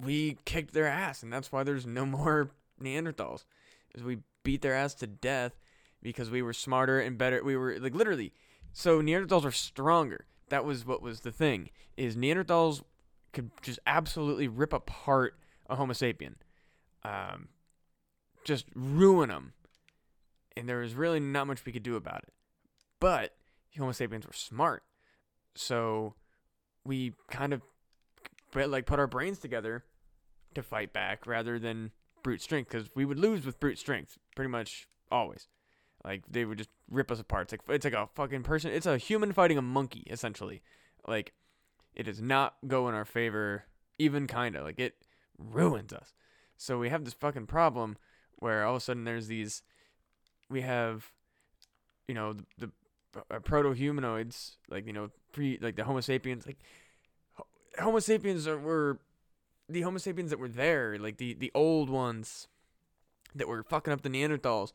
we 0.00 0.38
kicked 0.44 0.74
their 0.74 0.88
ass, 0.88 1.22
and 1.22 1.32
that's 1.32 1.52
why 1.52 1.62
there's 1.62 1.86
no 1.86 2.04
more 2.06 2.50
Neanderthals. 2.82 3.44
Is 3.94 4.02
we 4.02 4.18
beat 4.48 4.62
their 4.62 4.74
ass 4.74 4.94
to 4.94 5.06
death 5.06 5.60
because 6.00 6.30
we 6.30 6.40
were 6.40 6.54
smarter 6.54 6.98
and 6.98 7.18
better. 7.18 7.44
We 7.44 7.54
were 7.54 7.78
like 7.78 7.94
literally. 7.94 8.32
So 8.72 9.02
Neanderthals 9.02 9.44
were 9.44 9.52
stronger. 9.52 10.24
That 10.48 10.64
was 10.64 10.86
what 10.86 11.02
was 11.02 11.20
the 11.20 11.30
thing. 11.30 11.68
Is 11.98 12.16
Neanderthals 12.16 12.82
could 13.34 13.50
just 13.60 13.78
absolutely 13.86 14.48
rip 14.48 14.72
apart 14.72 15.38
a 15.68 15.76
Homo 15.76 15.92
sapien, 15.92 16.36
um, 17.04 17.48
just 18.42 18.64
ruin 18.74 19.28
them, 19.28 19.52
and 20.56 20.66
there 20.66 20.78
was 20.78 20.94
really 20.94 21.20
not 21.20 21.46
much 21.46 21.66
we 21.66 21.72
could 21.72 21.82
do 21.82 21.96
about 21.96 22.22
it. 22.22 22.32
But 23.00 23.34
Homo 23.76 23.92
sapiens 23.92 24.26
were 24.26 24.32
smart, 24.32 24.82
so 25.56 26.14
we 26.86 27.12
kind 27.30 27.52
of 27.52 27.60
like 28.54 28.86
put 28.86 28.98
our 28.98 29.06
brains 29.06 29.40
together 29.40 29.84
to 30.54 30.62
fight 30.62 30.94
back 30.94 31.26
rather 31.26 31.58
than 31.58 31.90
brute 32.28 32.42
strength 32.42 32.68
because 32.70 32.90
we 32.94 33.06
would 33.06 33.18
lose 33.18 33.46
with 33.46 33.58
brute 33.58 33.78
strength 33.78 34.18
pretty 34.36 34.50
much 34.50 34.86
always. 35.10 35.48
Like 36.04 36.24
they 36.30 36.44
would 36.44 36.58
just 36.58 36.68
rip 36.90 37.10
us 37.10 37.18
apart. 37.18 37.44
It's 37.44 37.52
like 37.54 37.74
it's 37.74 37.86
like 37.86 37.94
a 37.94 38.06
fucking 38.14 38.42
person. 38.42 38.70
It's 38.70 38.84
a 38.84 38.98
human 38.98 39.32
fighting 39.32 39.56
a 39.56 39.62
monkey 39.62 40.06
essentially. 40.10 40.60
Like 41.06 41.32
it 41.94 42.02
does 42.02 42.20
not 42.20 42.56
go 42.66 42.86
in 42.86 42.94
our 42.94 43.06
favor 43.06 43.64
even 43.98 44.26
kinda. 44.26 44.62
Like 44.62 44.78
it 44.78 44.96
ruins 45.38 45.90
us. 45.90 46.12
So 46.58 46.78
we 46.78 46.90
have 46.90 47.06
this 47.06 47.14
fucking 47.14 47.46
problem 47.46 47.96
where 48.36 48.62
all 48.62 48.76
of 48.76 48.82
a 48.82 48.84
sudden 48.84 49.04
there's 49.04 49.28
these 49.28 49.62
we 50.50 50.60
have 50.60 51.10
you 52.08 52.14
know 52.14 52.34
the, 52.58 52.70
the 53.14 53.22
uh, 53.30 53.38
proto 53.38 53.72
humanoids 53.72 54.58
like 54.68 54.86
you 54.86 54.92
know 54.92 55.08
pre 55.32 55.58
like 55.62 55.76
the 55.76 55.84
Homo 55.84 56.02
sapiens 56.02 56.44
like 56.44 56.58
Homo 57.78 58.00
sapiens 58.00 58.46
are, 58.46 58.58
were 58.58 58.98
the 59.68 59.82
Homo 59.82 59.98
sapiens 59.98 60.30
that 60.30 60.38
were 60.38 60.48
there, 60.48 60.98
like 60.98 61.18
the 61.18 61.34
the 61.34 61.52
old 61.54 61.90
ones 61.90 62.48
that 63.34 63.48
were 63.48 63.62
fucking 63.62 63.92
up 63.92 64.02
the 64.02 64.08
Neanderthals, 64.08 64.72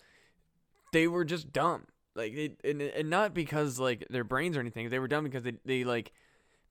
they 0.92 1.08
were 1.08 1.26
just 1.26 1.52
dumb. 1.52 1.86
Like 2.16 2.34
it, 2.34 2.60
and, 2.64 2.82
and 2.82 3.10
not 3.10 3.34
because 3.34 3.80
like 3.80 4.06
their 4.10 4.24
brains 4.24 4.56
or 4.56 4.60
anything. 4.60 4.90
They 4.90 5.00
were 5.00 5.08
dumb 5.08 5.24
because 5.24 5.44
they 5.44 5.54
they 5.66 5.84
like 5.84 6.12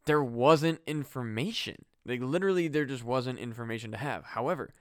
there 0.07 0.23
wasn't 0.23 0.81
information. 0.87 1.85
Like 2.05 2.21
literally, 2.21 2.69
there 2.69 2.85
just 2.85 3.05
wasn't 3.05 3.39
information 3.39 3.91
to 3.93 3.97
have. 3.97 4.25
However, 4.25 4.75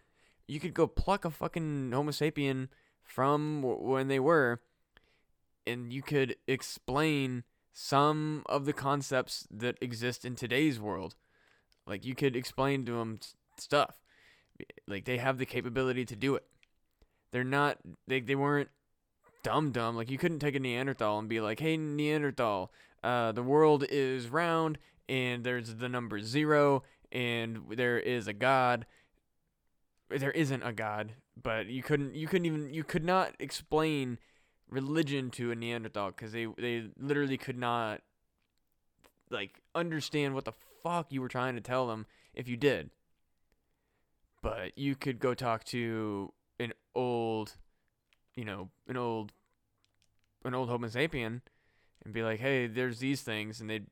you 0.47 0.59
could 0.59 0.73
go 0.73 0.87
pluck 0.87 1.25
a 1.25 1.31
fucking 1.31 1.91
Homo 1.91 2.11
sapien 2.11 2.67
from 3.03 3.61
w- 3.61 3.81
when 3.81 4.07
they 4.07 4.19
were, 4.19 4.61
and 5.65 5.91
you 5.91 6.01
could 6.01 6.35
explain 6.47 7.43
some 7.73 8.43
of 8.47 8.65
the 8.65 8.73
concepts 8.73 9.47
that 9.49 9.77
exist 9.81 10.25
in 10.25 10.35
today's 10.35 10.79
world. 10.79 11.15
Like 11.87 12.05
you 12.05 12.15
could 12.15 12.35
explain 12.35 12.85
to 12.85 12.93
them 12.93 13.19
stuff. 13.57 13.99
Like 14.87 15.05
they 15.05 15.17
have 15.17 15.37
the 15.37 15.45
capability 15.45 16.05
to 16.05 16.15
do 16.15 16.35
it. 16.35 16.45
They're 17.31 17.43
not. 17.43 17.77
They 18.07 18.19
they 18.19 18.35
weren't 18.35 18.69
dumb 19.43 19.71
dumb. 19.71 19.95
Like 19.95 20.11
you 20.11 20.17
couldn't 20.17 20.39
take 20.39 20.55
a 20.55 20.59
Neanderthal 20.59 21.19
and 21.19 21.29
be 21.29 21.41
like, 21.41 21.59
"Hey 21.59 21.77
Neanderthal, 21.77 22.71
uh, 23.03 23.31
the 23.31 23.43
world 23.43 23.85
is 23.89 24.29
round 24.29 24.77
and 25.09 25.43
there's 25.43 25.75
the 25.75 25.89
number 25.89 26.19
zero 26.19 26.83
and 27.11 27.63
there 27.71 27.99
is 27.99 28.27
a 28.27 28.33
god." 28.33 28.85
There 30.09 30.31
isn't 30.31 30.61
a 30.61 30.73
god, 30.73 31.13
but 31.41 31.67
you 31.67 31.81
couldn't. 31.81 32.15
You 32.15 32.27
couldn't 32.27 32.45
even. 32.45 32.73
You 32.73 32.83
could 32.83 33.05
not 33.05 33.33
explain 33.39 34.17
religion 34.69 35.29
to 35.31 35.51
a 35.51 35.55
Neanderthal 35.55 36.07
because 36.07 36.33
they 36.33 36.47
they 36.57 36.89
literally 36.99 37.37
could 37.37 37.57
not 37.57 38.01
like 39.29 39.61
understand 39.73 40.35
what 40.35 40.45
the 40.45 40.53
fuck 40.83 41.07
you 41.11 41.21
were 41.21 41.27
trying 41.27 41.55
to 41.55 41.61
tell 41.61 41.87
them 41.87 42.05
if 42.33 42.47
you 42.47 42.57
did. 42.57 42.89
But 44.41 44.77
you 44.77 44.95
could 44.95 45.19
go 45.19 45.33
talk 45.33 45.63
to 45.65 46.33
an 46.59 46.73
old, 46.95 47.57
you 48.35 48.45
know, 48.45 48.69
an 48.87 48.97
old, 48.97 49.33
an 50.43 50.55
old 50.55 50.69
Homo 50.69 50.87
sapien, 50.87 51.41
and 52.03 52.13
be 52.13 52.23
like, 52.23 52.39
"Hey, 52.39 52.67
there's 52.67 52.99
these 52.99 53.21
things," 53.21 53.61
and 53.61 53.69
they'd, 53.69 53.85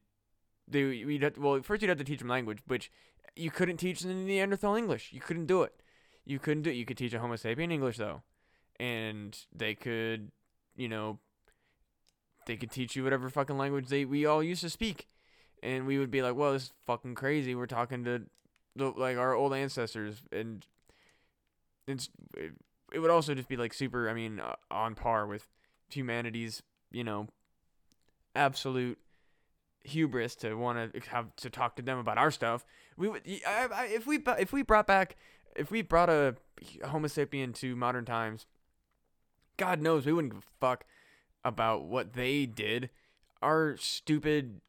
they, 0.68 1.06
we'd 1.06 1.22
have 1.22 1.38
well, 1.38 1.62
first 1.62 1.82
you'd 1.82 1.90
have 1.90 2.00
to 2.00 2.04
teach 2.04 2.20
them 2.20 2.28
language, 2.28 2.60
which 2.66 2.92
you 3.36 3.52
couldn't 3.52 3.78
teach 3.78 4.02
them 4.02 4.26
Neanderthal 4.26 4.76
English. 4.76 5.14
You 5.14 5.22
couldn't 5.22 5.46
do 5.46 5.62
it. 5.64 5.74
You 6.26 6.40
couldn't 6.40 6.64
do. 6.64 6.72
It. 6.72 6.76
You 6.76 6.86
could 6.86 6.98
teach 6.98 7.14
a 7.14 7.20
Homo 7.20 7.36
sapien 7.36 7.72
English 7.72 7.98
though, 7.98 8.24
and 8.80 9.38
they 9.56 9.76
could, 9.76 10.32
you 10.76 10.90
know, 10.90 11.20
they 12.48 12.58
could 12.58 12.72
teach 12.72 12.96
you 12.96 13.04
whatever 13.04 13.30
fucking 13.30 13.58
language 13.58 13.88
they 13.88 14.06
we 14.06 14.26
all 14.26 14.44
used 14.44 14.62
to 14.62 14.70
speak, 14.70 15.08
and 15.64 15.86
we 15.86 15.98
would 15.98 16.12
be 16.12 16.22
like, 16.22 16.36
"Well, 16.36 16.54
this 16.54 16.64
is 16.64 16.74
fucking 16.86 17.16
crazy. 17.16 17.56
We're 17.56 17.66
talking 17.66 18.04
to, 18.06 18.24
the, 18.76 18.90
like 18.90 19.18
our 19.18 19.34
old 19.34 19.54
ancestors," 19.54 20.22
and 20.32 20.66
it's 21.88 22.10
it 22.92 23.00
would 23.00 23.12
also 23.12 23.34
just 23.36 23.48
be 23.48 23.58
like 23.58 23.74
super. 23.74 24.10
I 24.10 24.14
mean, 24.14 24.40
uh, 24.40 24.56
on 24.72 24.96
par 24.96 25.28
with 25.28 25.48
humanity's, 25.90 26.62
you 26.92 27.04
know, 27.04 27.28
absolute 28.36 28.98
hubris 29.84 30.36
to 30.36 30.56
want 30.56 30.94
to 30.94 31.00
have 31.10 31.36
to 31.38 31.50
talk 31.50 31.76
to 31.78 31.82
them 31.82 31.98
about 31.98 32.18
our 32.18 32.32
stuff. 32.32 32.66
We 32.98 33.08
would 33.08 33.22
I, 33.48 33.68
I, 33.74 33.86
if 33.86 34.06
we 34.06 34.20
if 34.38 34.52
we 34.52 34.62
brought 34.62 34.88
back 34.88 35.16
if 35.56 35.72
we 35.72 35.82
brought 35.82 36.10
a 36.10 36.36
Homo 36.86 37.08
sapien 37.08 37.54
to 37.56 37.76
modern 37.76 38.06
times, 38.06 38.46
God 39.58 39.82
knows 39.82 40.06
we 40.06 40.14
wouldn't 40.14 40.34
give 40.34 40.44
a 40.44 40.60
fuck 40.60 40.86
about 41.44 41.86
what 41.86 42.14
they 42.14 42.46
did. 42.46 42.90
Our 43.42 43.78
stupid, 43.78 44.62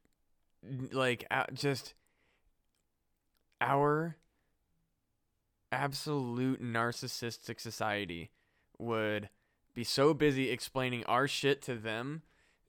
like, 0.62 1.26
just 1.52 1.95
our 3.61 4.17
absolute 5.73 6.62
narcissistic 6.62 7.61
society 7.61 8.31
would 8.79 9.29
be 9.75 9.85
so 9.85 10.14
busy 10.14 10.50
explaining 10.50 11.04
our 11.04 11.28
shit 11.28 11.63
to 11.63 11.75
them 11.75 12.23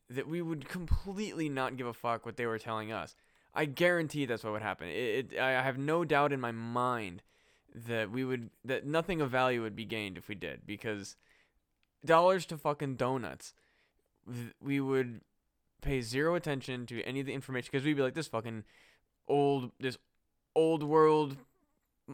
that 0.10 0.28
we 0.28 0.42
would 0.42 0.68
completely 0.68 1.50
not 1.50 1.78
give 1.78 1.88
a 1.88 1.94
fuck 1.94 2.26
what 2.26 2.38
they 2.38 2.46
were 2.46 2.60
telling 2.60 2.92
us. 2.92 3.16
I 3.54 3.66
guarantee 3.66 4.26
that's 4.26 4.44
what 4.44 4.54
would 4.54 4.62
happen. 4.62 4.88
It, 4.88 5.34
it, 5.34 5.40
I 5.40 5.62
have 5.62 5.78
no 5.78 6.06
doubt 6.06 6.32
in 6.32 6.40
my 6.40 6.52
mind 6.52 7.24
that 7.74 8.12
we 8.12 8.24
would 8.24 8.50
that 8.66 8.86
nothing 8.86 9.22
of 9.22 9.32
value 9.32 9.62
would 9.62 9.76
be 9.76 9.86
gained 9.86 10.18
if 10.18 10.28
we 10.28 10.36
did 10.36 10.62
because 10.66 11.16
dollars 12.04 12.46
to 12.46 12.58
fucking 12.58 12.96
donuts 12.96 13.54
we 14.62 14.80
would 14.80 15.22
pay 15.82 16.02
zero 16.02 16.36
attention 16.36 16.86
to 16.88 17.02
any 17.04 17.20
of 17.20 17.26
the 17.26 17.34
information 17.34 17.70
because 17.72 17.86
we'd 17.86 17.96
be 17.96 18.02
like 18.02 18.14
this 18.14 18.28
fucking 18.28 18.64
old 19.28 19.72
this 19.80 19.98
old 20.56 20.84
world 20.84 21.38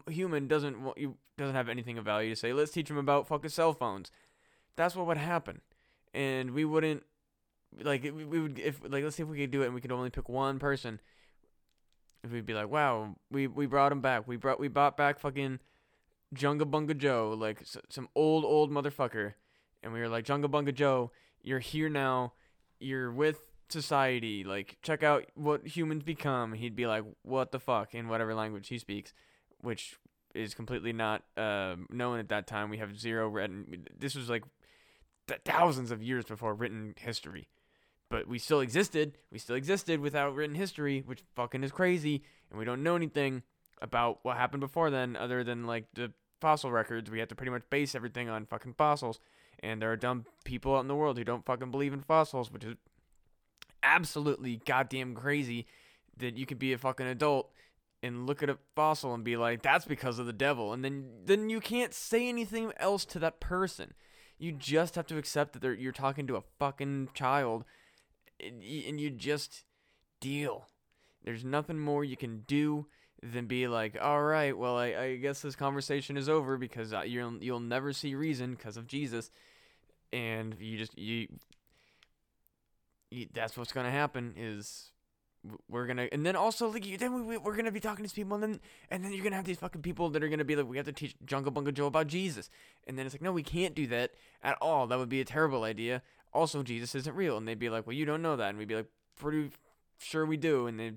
human 0.09 0.47
doesn't 0.47 0.81
want 0.81 0.97
you 0.97 1.15
doesn't 1.37 1.55
have 1.55 1.69
anything 1.69 1.97
of 1.97 2.05
value 2.05 2.29
to 2.29 2.35
say. 2.35 2.53
Let's 2.53 2.71
teach 2.71 2.89
him 2.89 2.97
about 2.97 3.27
fucking 3.27 3.49
cell 3.49 3.73
phones. 3.73 4.11
That's 4.75 4.95
what 4.95 5.07
would 5.07 5.17
happen. 5.17 5.61
And 6.13 6.51
we 6.51 6.65
wouldn't 6.65 7.03
like 7.83 8.03
we, 8.03 8.23
would 8.25 8.59
if 8.59 8.81
like 8.83 9.03
let's 9.03 9.15
see 9.15 9.23
if 9.23 9.29
we 9.29 9.37
could 9.37 9.51
do 9.51 9.61
it 9.61 9.65
and 9.65 9.75
we 9.75 9.81
could 9.81 9.91
only 9.91 10.09
pick 10.09 10.29
one 10.29 10.59
person. 10.59 10.99
If 12.23 12.31
we'd 12.31 12.45
be 12.45 12.53
like 12.53 12.69
wow 12.69 13.15
we 13.31 13.47
we 13.47 13.65
brought 13.65 13.91
him 13.91 14.01
back. 14.01 14.27
We 14.27 14.37
brought 14.37 14.59
we 14.59 14.67
brought 14.67 14.97
back 14.97 15.19
fucking 15.19 15.59
Junga 16.35 16.63
Bunga 16.63 16.97
Joe 16.97 17.35
like 17.37 17.61
some 17.89 18.09
old 18.15 18.45
old 18.45 18.71
motherfucker. 18.71 19.33
And 19.83 19.93
we 19.93 19.99
were 19.99 20.09
like 20.09 20.25
Junga 20.25 20.47
Bunga 20.47 20.73
Joe 20.73 21.11
you're 21.47 21.59
here 21.59 21.89
now. 21.89 22.33
You're 22.79 23.11
with 23.11 23.46
society. 23.69 24.43
Like, 24.43 24.77
check 24.81 25.03
out 25.03 25.25
what 25.35 25.67
humans 25.67 26.03
become. 26.03 26.53
He'd 26.53 26.75
be 26.75 26.87
like, 26.87 27.03
what 27.23 27.51
the 27.51 27.59
fuck, 27.59 27.93
in 27.93 28.07
whatever 28.07 28.33
language 28.33 28.67
he 28.67 28.79
speaks, 28.79 29.13
which 29.61 29.97
is 30.33 30.53
completely 30.53 30.93
not 30.93 31.23
uh, 31.35 31.75
known 31.89 32.19
at 32.19 32.29
that 32.29 32.47
time. 32.47 32.69
We 32.69 32.77
have 32.77 32.99
zero 32.99 33.27
written. 33.27 33.85
This 33.97 34.15
was 34.15 34.29
like 34.29 34.43
th- 35.27 35.41
thousands 35.45 35.91
of 35.91 36.03
years 36.03 36.25
before 36.25 36.53
written 36.53 36.93
history. 36.97 37.47
But 38.09 38.27
we 38.27 38.39
still 38.39 38.61
existed. 38.61 39.17
We 39.31 39.39
still 39.39 39.55
existed 39.55 39.99
without 39.99 40.33
written 40.33 40.55
history, 40.55 41.03
which 41.05 41.23
fucking 41.35 41.63
is 41.63 41.71
crazy. 41.71 42.23
And 42.49 42.57
we 42.57 42.65
don't 42.65 42.83
know 42.83 42.95
anything 42.95 43.43
about 43.81 44.19
what 44.23 44.37
happened 44.37 44.61
before 44.61 44.89
then, 44.89 45.15
other 45.15 45.43
than 45.43 45.65
like 45.65 45.85
the 45.93 46.13
fossil 46.39 46.71
records. 46.71 47.11
We 47.11 47.19
have 47.19 47.27
to 47.29 47.35
pretty 47.35 47.51
much 47.51 47.63
base 47.69 47.95
everything 47.95 48.29
on 48.29 48.45
fucking 48.45 48.75
fossils. 48.77 49.19
And 49.59 49.81
there 49.81 49.91
are 49.91 49.97
dumb 49.97 50.25
people 50.45 50.75
out 50.75 50.81
in 50.81 50.87
the 50.87 50.95
world 50.95 51.17
who 51.17 51.23
don't 51.23 51.45
fucking 51.45 51.71
believe 51.71 51.93
in 51.93 52.01
fossils, 52.01 52.51
which 52.51 52.63
is 52.63 52.75
absolutely 53.87 54.61
goddamn 54.65 55.15
crazy 55.15 55.65
that 56.17 56.37
you 56.37 56.45
could 56.45 56.59
be 56.59 56.73
a 56.73 56.77
fucking 56.77 57.07
adult 57.07 57.51
and 58.03 58.27
look 58.27 58.43
at 58.43 58.49
a 58.49 58.57
fossil 58.75 59.13
and 59.13 59.23
be 59.23 59.37
like, 59.37 59.61
that's 59.61 59.85
because 59.85 60.19
of 60.19 60.25
the 60.25 60.33
devil. 60.33 60.73
And 60.73 60.83
then 60.83 61.05
then 61.25 61.49
you 61.49 61.59
can't 61.59 61.93
say 61.93 62.27
anything 62.27 62.71
else 62.77 63.05
to 63.05 63.19
that 63.19 63.39
person. 63.39 63.93
You 64.37 64.51
just 64.51 64.95
have 64.95 65.07
to 65.07 65.17
accept 65.17 65.59
that 65.59 65.79
you're 65.79 65.91
talking 65.91 66.27
to 66.27 66.35
a 66.35 66.43
fucking 66.59 67.09
child 67.13 67.65
and 68.39 69.01
you 69.01 69.09
just 69.09 69.63
deal. 70.19 70.67
There's 71.23 71.43
nothing 71.43 71.79
more 71.79 72.03
you 72.03 72.17
can 72.17 72.43
do 72.47 72.85
than 73.23 73.47
be 73.47 73.67
like, 73.67 73.97
all 73.99 74.23
right, 74.23 74.55
well, 74.55 74.77
I, 74.77 74.85
I 74.95 75.15
guess 75.15 75.41
this 75.41 75.55
conversation 75.55 76.17
is 76.17 76.29
over 76.29 76.57
because 76.57 76.93
uh, 76.93 77.01
you'll 77.01 77.41
you'll 77.43 77.59
never 77.59 77.93
see 77.93 78.13
reason 78.15 78.53
because 78.53 78.77
of 78.77 78.87
Jesus, 78.87 79.31
and 80.13 80.55
you 80.59 80.77
just 80.77 80.97
you 80.97 81.27
that's 83.33 83.57
what's 83.57 83.71
gonna 83.71 83.91
happen 83.91 84.33
is 84.37 84.91
we're 85.69 85.87
gonna 85.87 86.09
and 86.11 86.25
then 86.25 86.35
also 86.35 86.67
like 86.69 86.99
then 86.99 87.25
we, 87.25 87.37
we're 87.37 87.55
gonna 87.55 87.71
be 87.71 87.79
talking 87.79 88.05
to 88.05 88.13
people 88.13 88.35
and 88.35 88.43
then 88.43 88.59
and 88.89 89.03
then 89.03 89.13
you're 89.13 89.23
gonna 89.23 89.35
have 89.35 89.45
these 89.45 89.59
fucking 89.59 89.81
people 89.81 90.09
that 90.09 90.23
are 90.23 90.29
gonna 90.29 90.43
be 90.43 90.55
like 90.55 90.67
we 90.67 90.77
have 90.77 90.85
to 90.85 90.91
teach 90.91 91.15
Jungle 91.25 91.51
Bunga 91.51 91.73
Joe 91.73 91.87
about 91.87 92.07
Jesus 92.07 92.49
and 92.85 92.97
then 92.97 93.05
it's 93.05 93.15
like 93.15 93.21
no 93.21 93.31
we 93.31 93.43
can't 93.43 93.75
do 93.75 93.87
that 93.87 94.11
at 94.43 94.57
all 94.61 94.87
that 94.87 94.97
would 94.97 95.09
be 95.09 95.21
a 95.21 95.25
terrible 95.25 95.63
idea 95.63 96.01
also 96.33 96.63
Jesus 96.63 96.95
isn't 96.95 97.15
real 97.15 97.37
and 97.37 97.47
they'd 97.47 97.59
be 97.59 97.69
like 97.69 97.87
well 97.87 97.95
you 97.95 98.05
don't 98.05 98.21
know 98.21 98.35
that 98.35 98.49
and 98.49 98.57
we'd 98.57 98.67
be 98.67 98.75
like 98.75 98.89
pretty 99.15 99.51
sure 99.99 100.25
we 100.25 100.37
do 100.37 100.67
and 100.67 100.79
they 100.79 100.91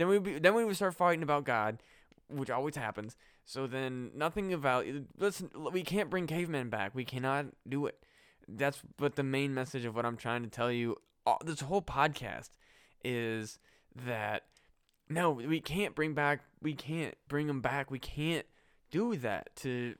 then 0.00 0.08
we 0.08 0.18
be, 0.18 0.38
then 0.38 0.54
we 0.54 0.64
would 0.64 0.76
start 0.76 0.94
fighting 0.94 1.22
about 1.22 1.44
God, 1.44 1.82
which 2.30 2.48
always 2.48 2.74
happens. 2.74 3.16
So 3.44 3.66
then 3.66 4.10
nothing 4.14 4.50
about 4.50 4.86
listen. 5.18 5.50
We 5.72 5.82
can't 5.82 6.08
bring 6.08 6.26
cavemen 6.26 6.70
back. 6.70 6.94
We 6.94 7.04
cannot 7.04 7.48
do 7.68 7.84
it. 7.84 8.02
That's 8.56 8.80
what 8.98 9.16
the 9.16 9.22
main 9.22 9.54
message 9.54 9.84
of 9.84 9.94
what 9.94 10.06
I'm 10.06 10.16
trying 10.16 10.42
to 10.42 10.48
tell 10.48 10.70
you. 10.70 10.96
All, 11.26 11.40
this 11.44 11.60
whole 11.60 11.82
podcast 11.82 12.50
is 13.04 13.58
that 14.06 14.44
no, 15.08 15.30
we 15.30 15.60
can't 15.60 15.94
bring 15.94 16.14
back. 16.14 16.40
We 16.62 16.74
can't 16.74 17.14
bring 17.28 17.46
them 17.46 17.60
back. 17.60 17.90
We 17.90 17.98
can't 17.98 18.46
do 18.90 19.16
that 19.16 19.54
to 19.56 19.94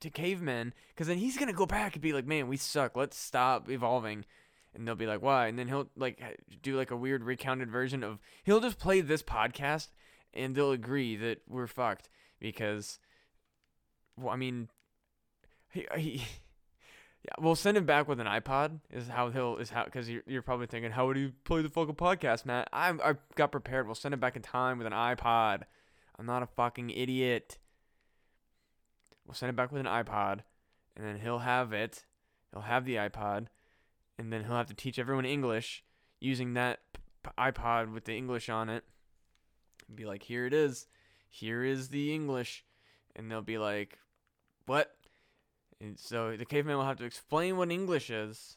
to 0.00 0.10
cavemen 0.10 0.74
because 0.88 1.06
then 1.06 1.18
he's 1.18 1.38
gonna 1.38 1.52
go 1.52 1.66
back 1.66 1.94
and 1.94 2.02
be 2.02 2.12
like, 2.12 2.26
man, 2.26 2.48
we 2.48 2.56
suck. 2.56 2.96
Let's 2.96 3.18
stop 3.18 3.70
evolving 3.70 4.24
and 4.74 4.86
they'll 4.86 4.94
be 4.94 5.06
like, 5.06 5.22
"Why?" 5.22 5.46
And 5.46 5.58
then 5.58 5.68
he'll 5.68 5.88
like 5.96 6.20
do 6.62 6.76
like 6.76 6.90
a 6.90 6.96
weird 6.96 7.24
recounted 7.24 7.70
version 7.70 8.02
of 8.02 8.18
he'll 8.44 8.60
just 8.60 8.78
play 8.78 9.00
this 9.00 9.22
podcast, 9.22 9.88
and 10.32 10.54
they'll 10.54 10.72
agree 10.72 11.16
that 11.16 11.42
we're 11.48 11.66
fucked 11.66 12.08
because, 12.40 12.98
well, 14.16 14.32
I 14.32 14.36
mean, 14.36 14.68
he 15.70 15.86
he. 15.96 16.24
Yeah, 17.24 17.32
we'll 17.40 17.56
send 17.56 17.76
him 17.78 17.86
back 17.86 18.06
with 18.06 18.20
an 18.20 18.26
iPod. 18.26 18.80
Is 18.90 19.08
how 19.08 19.30
he'll 19.30 19.56
is 19.56 19.70
how 19.70 19.84
because 19.84 20.10
you're, 20.10 20.22
you're 20.26 20.42
probably 20.42 20.66
thinking 20.66 20.90
how 20.90 21.06
would 21.06 21.16
he 21.16 21.32
play 21.44 21.62
the 21.62 21.70
fucking 21.70 21.94
podcast, 21.94 22.44
Matt? 22.44 22.68
I 22.72 22.90
I 22.90 23.14
got 23.34 23.50
prepared. 23.50 23.86
We'll 23.86 23.94
send 23.94 24.12
him 24.12 24.20
back 24.20 24.36
in 24.36 24.42
time 24.42 24.76
with 24.76 24.86
an 24.86 24.92
iPod. 24.92 25.62
I'm 26.18 26.26
not 26.26 26.42
a 26.42 26.46
fucking 26.46 26.90
idiot. 26.90 27.58
We'll 29.26 29.34
send 29.34 29.48
him 29.48 29.56
back 29.56 29.72
with 29.72 29.80
an 29.80 29.86
iPod, 29.86 30.40
and 30.96 31.06
then 31.06 31.18
he'll 31.18 31.38
have 31.38 31.72
it. 31.72 32.04
He'll 32.52 32.62
have 32.62 32.84
the 32.84 32.96
iPod, 32.96 33.46
and 34.18 34.30
then 34.30 34.44
he'll 34.44 34.56
have 34.56 34.66
to 34.66 34.74
teach 34.74 34.98
everyone 34.98 35.24
English 35.24 35.82
using 36.20 36.52
that 36.54 36.80
iPod 37.38 37.92
with 37.92 38.04
the 38.04 38.14
English 38.14 38.50
on 38.50 38.68
it. 38.68 38.84
and 39.88 39.96
be 39.96 40.04
like, 40.04 40.24
"Here 40.24 40.46
it 40.46 40.52
is. 40.52 40.88
Here 41.30 41.64
is 41.64 41.88
the 41.88 42.14
English," 42.14 42.66
and 43.16 43.30
they'll 43.30 43.40
be 43.40 43.58
like, 43.58 43.98
"What?" 44.66 44.94
And 45.80 45.98
so 45.98 46.36
the 46.36 46.44
caveman 46.44 46.76
will 46.76 46.84
have 46.84 46.98
to 46.98 47.04
explain 47.04 47.56
what 47.56 47.70
English 47.70 48.10
is, 48.10 48.56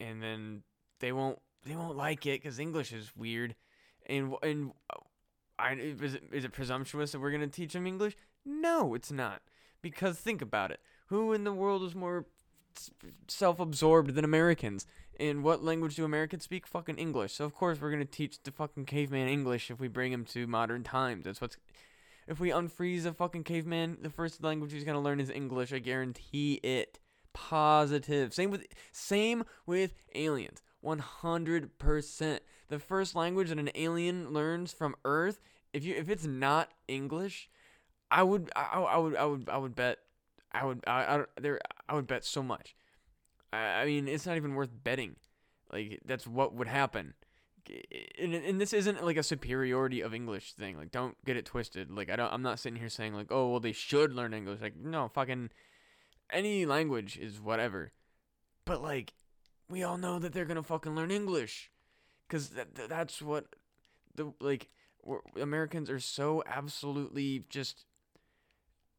and 0.00 0.22
then 0.22 0.62
they 1.00 1.12
won't 1.12 1.38
they 1.64 1.74
won't 1.74 1.96
like 1.96 2.26
it 2.26 2.42
because 2.42 2.58
English 2.58 2.92
is 2.92 3.12
weird, 3.16 3.54
and 4.06 4.34
and 4.42 4.72
uh, 4.90 4.98
I 5.58 5.72
is 5.74 6.14
it, 6.14 6.22
is 6.32 6.44
it 6.44 6.52
presumptuous 6.52 7.12
that 7.12 7.20
we're 7.20 7.32
gonna 7.32 7.48
teach 7.48 7.72
them 7.72 7.86
English? 7.86 8.16
No, 8.44 8.94
it's 8.94 9.12
not. 9.12 9.42
Because 9.82 10.18
think 10.18 10.40
about 10.40 10.70
it. 10.70 10.80
Who 11.06 11.32
in 11.32 11.44
the 11.44 11.52
world 11.52 11.82
is 11.82 11.94
more 11.94 12.26
self-absorbed 13.26 14.14
than 14.14 14.24
Americans? 14.24 14.86
And 15.18 15.42
what 15.42 15.64
language 15.64 15.96
do 15.96 16.04
Americans 16.04 16.44
speak? 16.44 16.66
Fucking 16.66 16.96
English. 16.96 17.34
So 17.34 17.44
of 17.44 17.54
course 17.54 17.80
we're 17.80 17.90
gonna 17.90 18.04
teach 18.04 18.42
the 18.42 18.52
fucking 18.52 18.86
caveman 18.86 19.28
English 19.28 19.70
if 19.70 19.80
we 19.80 19.88
bring 19.88 20.12
him 20.12 20.24
to 20.26 20.46
modern 20.46 20.84
times. 20.84 21.24
That's 21.24 21.40
what's. 21.40 21.56
If 22.28 22.40
we 22.40 22.50
unfreeze 22.50 23.06
a 23.06 23.14
fucking 23.14 23.44
caveman, 23.44 23.98
the 24.02 24.10
first 24.10 24.42
language 24.42 24.72
he's 24.72 24.84
gonna 24.84 25.00
learn 25.00 25.18
is 25.18 25.30
English. 25.30 25.72
I 25.72 25.78
guarantee 25.78 26.60
it. 26.62 26.98
Positive. 27.32 28.34
Same 28.34 28.50
with 28.50 28.66
same 28.92 29.44
with 29.66 29.94
aliens. 30.14 30.62
100%. 30.84 32.38
The 32.68 32.78
first 32.78 33.14
language 33.14 33.48
that 33.48 33.58
an 33.58 33.70
alien 33.74 34.32
learns 34.32 34.72
from 34.72 34.94
Earth, 35.04 35.40
if 35.72 35.84
you 35.84 35.94
if 35.94 36.10
it's 36.10 36.26
not 36.26 36.70
English, 36.86 37.48
I 38.10 38.22
would 38.22 38.50
I, 38.54 38.62
I 38.62 38.98
would 38.98 39.16
I 39.16 39.24
would 39.24 39.48
I 39.48 39.56
would 39.56 39.74
bet 39.74 39.98
I 40.52 40.64
would 40.66 40.84
I, 40.86 41.16
I 41.16 41.24
there 41.40 41.58
I 41.88 41.94
would 41.94 42.06
bet 42.06 42.24
so 42.24 42.42
much. 42.42 42.76
I, 43.52 43.58
I 43.58 43.84
mean, 43.86 44.06
it's 44.06 44.26
not 44.26 44.36
even 44.36 44.54
worth 44.54 44.70
betting. 44.84 45.16
Like 45.72 46.00
that's 46.04 46.26
what 46.26 46.54
would 46.54 46.68
happen. 46.68 47.14
And, 48.18 48.34
and 48.34 48.60
this 48.60 48.72
isn't 48.72 49.04
like 49.04 49.16
a 49.16 49.22
superiority 49.22 50.00
of 50.00 50.14
English 50.14 50.52
thing. 50.52 50.76
Like 50.76 50.90
don't 50.90 51.16
get 51.24 51.36
it 51.36 51.44
twisted. 51.44 51.90
Like 51.90 52.10
I 52.10 52.16
don't 52.16 52.32
I'm 52.32 52.42
not 52.42 52.58
sitting 52.58 52.78
here 52.78 52.88
saying 52.88 53.14
like, 53.14 53.28
"Oh, 53.30 53.50
well 53.50 53.60
they 53.60 53.72
should 53.72 54.14
learn 54.14 54.34
English." 54.34 54.60
Like 54.60 54.76
no, 54.76 55.08
fucking 55.08 55.50
any 56.30 56.66
language 56.66 57.18
is 57.18 57.40
whatever. 57.40 57.92
But 58.64 58.82
like 58.82 59.14
we 59.68 59.82
all 59.82 59.98
know 59.98 60.18
that 60.18 60.32
they're 60.32 60.44
to 60.44 60.62
fucking 60.62 60.94
learn 60.94 61.10
English 61.10 61.70
cuz 62.28 62.50
that, 62.50 62.74
that's 62.88 63.20
what 63.22 63.56
the 64.14 64.32
like 64.40 64.68
Americans 65.40 65.90
are 65.90 66.00
so 66.00 66.42
absolutely 66.46 67.44
just 67.48 67.86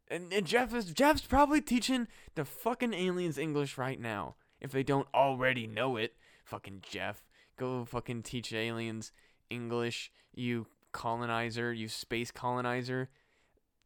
and, 0.09 0.33
and 0.33 0.45
Jeff 0.45 0.73
is 0.73 0.91
Jeff's 0.91 1.21
probably 1.21 1.61
teaching 1.61 2.07
the 2.35 2.45
fucking 2.45 2.93
aliens 2.93 3.37
English 3.37 3.77
right 3.77 3.99
now. 3.99 4.35
If 4.59 4.71
they 4.71 4.83
don't 4.83 5.07
already 5.13 5.67
know 5.67 5.95
it. 5.97 6.15
Fucking 6.43 6.81
Jeff. 6.81 7.28
Go 7.59 7.83
fucking 7.83 8.23
teach 8.23 8.53
aliens 8.53 9.11
English, 9.49 10.11
you 10.33 10.67
colonizer, 10.93 11.73
you 11.73 11.89
space 11.89 12.31
colonizer. 12.31 13.09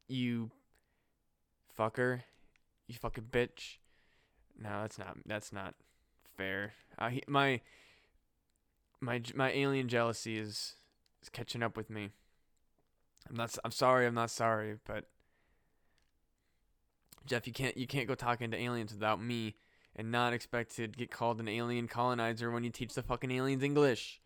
You 0.08 0.52
fucker. 1.78 2.22
You 2.88 2.96
fucking 2.96 3.30
bitch. 3.32 3.78
No, 4.60 4.82
that's 4.82 5.00
not 5.00 5.18
that's 5.26 5.52
not 5.52 5.74
fair. 6.38 6.74
He, 7.10 7.24
my 7.28 7.62
my 9.02 9.22
my 9.34 9.52
alien 9.52 9.88
jealousy 9.88 10.38
is 10.38 10.76
is 11.24 11.30
catching 11.30 11.64
up 11.64 11.76
with 11.76 11.90
me. 11.90 12.10
I'm 13.28 13.36
not 13.36 13.58
I'm 13.66 13.72
sorry, 13.72 14.06
I'm 14.06 14.14
not 14.14 14.30
sorry, 14.30 14.78
but 14.86 15.06
Jeff, 17.26 17.48
you 17.48 17.54
can't 17.54 17.76
you 17.76 17.88
can't 17.88 18.08
go 18.08 18.16
talking 18.16 18.52
to 18.52 18.62
aliens 18.62 18.94
without 18.94 19.20
me 19.20 19.56
and 19.96 20.12
not 20.12 20.34
expect 20.34 20.76
to 20.76 20.88
get 20.88 21.12
called 21.12 21.40
an 21.40 21.48
alien 21.48 21.88
colonizer 21.88 22.52
when 22.52 22.64
you 22.64 22.70
teach 22.70 22.94
the 22.94 23.04
fucking 23.04 23.32
aliens 23.32 23.64
English. 23.64 24.22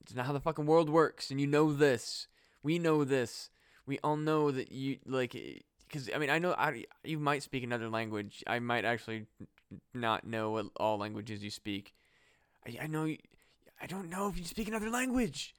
It's 0.00 0.14
not 0.14 0.26
how 0.26 0.32
the 0.32 0.40
fucking 0.40 0.66
world 0.66 0.88
works, 0.88 1.30
and 1.30 1.40
you 1.40 1.46
know 1.46 1.72
this. 1.72 2.28
We 2.62 2.78
know 2.78 3.04
this. 3.04 3.50
We 3.86 3.98
all 4.02 4.16
know 4.16 4.50
that 4.50 4.72
you 4.72 4.98
like 5.06 5.36
because 5.88 6.10
I 6.14 6.18
mean 6.18 6.30
I 6.30 6.38
know 6.38 6.52
I 6.52 6.84
you 7.04 7.18
might 7.18 7.42
speak 7.42 7.62
another 7.64 7.88
language. 7.88 8.42
I 8.46 8.58
might 8.58 8.84
actually 8.84 9.26
not 9.94 10.26
know 10.26 10.50
what 10.50 10.66
all 10.76 10.98
languages 10.98 11.42
you 11.42 11.50
speak. 11.50 11.94
I, 12.66 12.84
I 12.84 12.86
know 12.86 13.04
I 13.80 13.86
don't 13.86 14.10
know 14.10 14.28
if 14.28 14.38
you 14.38 14.44
speak 14.44 14.68
another 14.68 14.90
language. 14.90 15.54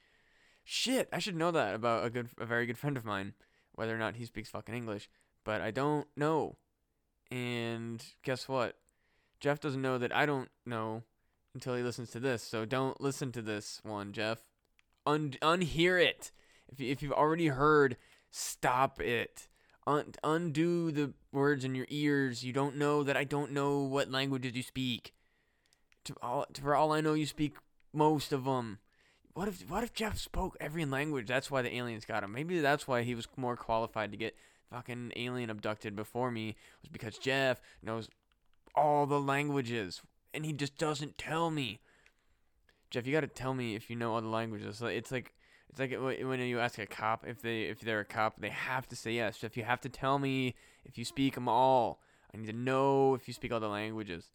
Shit, 0.64 1.08
I 1.12 1.18
should 1.18 1.36
know 1.36 1.50
that 1.50 1.74
about 1.74 2.04
a 2.04 2.10
good 2.10 2.28
a 2.38 2.46
very 2.46 2.66
good 2.66 2.78
friend 2.78 2.96
of 2.96 3.04
mine, 3.04 3.34
whether 3.74 3.94
or 3.94 3.98
not 3.98 4.16
he 4.16 4.24
speaks 4.26 4.50
fucking 4.50 4.74
English 4.74 5.08
but 5.48 5.62
I 5.62 5.70
don't 5.70 6.06
know. 6.14 6.56
And 7.30 8.04
guess 8.22 8.48
what? 8.48 8.76
Jeff 9.40 9.60
doesn't 9.60 9.82
know 9.82 9.98
that 9.98 10.14
I 10.14 10.26
don't 10.26 10.48
know 10.66 11.02
until 11.54 11.74
he 11.74 11.82
listens 11.82 12.10
to 12.10 12.20
this. 12.20 12.42
So 12.42 12.64
don't 12.64 13.00
listen 13.00 13.32
to 13.32 13.42
this 13.42 13.80
one, 13.82 14.12
Jeff. 14.12 14.38
Un- 15.06 15.36
unhear 15.42 16.02
it. 16.02 16.30
If, 16.70 16.80
you, 16.80 16.90
if 16.90 17.02
you've 17.02 17.12
already 17.12 17.48
heard, 17.48 17.96
stop 18.30 19.00
it. 19.00 19.48
Un- 19.86 20.14
undo 20.22 20.90
the 20.90 21.14
words 21.32 21.64
in 21.64 21.74
your 21.74 21.86
ears. 21.88 22.44
You 22.44 22.52
don't 22.52 22.76
know 22.76 23.02
that 23.02 23.16
I 23.16 23.24
don't 23.24 23.52
know 23.52 23.80
what 23.80 24.10
languages 24.10 24.54
you 24.54 24.62
speak. 24.62 25.14
To 26.04 26.14
all, 26.22 26.46
for 26.60 26.74
all 26.74 26.92
I 26.92 27.00
know, 27.00 27.14
you 27.14 27.26
speak 27.26 27.56
most 27.92 28.32
of 28.32 28.44
them. 28.44 28.78
What 29.34 29.48
if 29.48 29.68
what 29.70 29.84
if 29.84 29.92
Jeff 29.92 30.18
spoke 30.18 30.56
every 30.60 30.84
language? 30.84 31.28
That's 31.28 31.50
why 31.50 31.62
the 31.62 31.74
aliens 31.74 32.04
got 32.04 32.24
him. 32.24 32.32
Maybe 32.32 32.60
that's 32.60 32.88
why 32.88 33.02
he 33.02 33.14
was 33.14 33.28
more 33.36 33.56
qualified 33.56 34.10
to 34.10 34.18
get 34.18 34.34
fucking 34.70 35.12
alien 35.16 35.50
abducted 35.50 35.96
before 35.96 36.30
me 36.30 36.56
was 36.82 36.88
because 36.90 37.18
Jeff 37.18 37.60
knows 37.82 38.08
all 38.78 39.06
the 39.06 39.20
languages 39.20 40.02
and 40.32 40.44
he 40.44 40.52
just 40.52 40.78
doesn't 40.78 41.18
tell 41.18 41.50
me. 41.50 41.80
Jeff, 42.90 43.06
you 43.06 43.12
got 43.12 43.20
to 43.20 43.26
tell 43.26 43.54
me 43.54 43.74
if 43.74 43.90
you 43.90 43.96
know 43.96 44.14
all 44.14 44.20
the 44.20 44.28
languages. 44.28 44.80
It's 44.82 45.12
like 45.12 45.34
it's 45.68 45.78
like 45.78 45.92
when 45.92 46.40
you 46.40 46.60
ask 46.60 46.78
a 46.78 46.86
cop 46.86 47.26
if 47.26 47.42
they 47.42 47.62
if 47.62 47.80
they're 47.80 48.00
a 48.00 48.04
cop, 48.04 48.40
they 48.40 48.48
have 48.48 48.88
to 48.88 48.96
say 48.96 49.12
yes. 49.12 49.38
Jeff, 49.38 49.56
you 49.56 49.64
have 49.64 49.80
to 49.82 49.88
tell 49.88 50.18
me 50.18 50.54
if 50.84 50.96
you 50.96 51.04
speak 51.04 51.34
them 51.34 51.48
all. 51.48 52.00
I 52.32 52.38
need 52.38 52.46
to 52.46 52.52
know 52.52 53.14
if 53.14 53.28
you 53.28 53.34
speak 53.34 53.52
all 53.52 53.60
the 53.60 53.68
languages. 53.68 54.30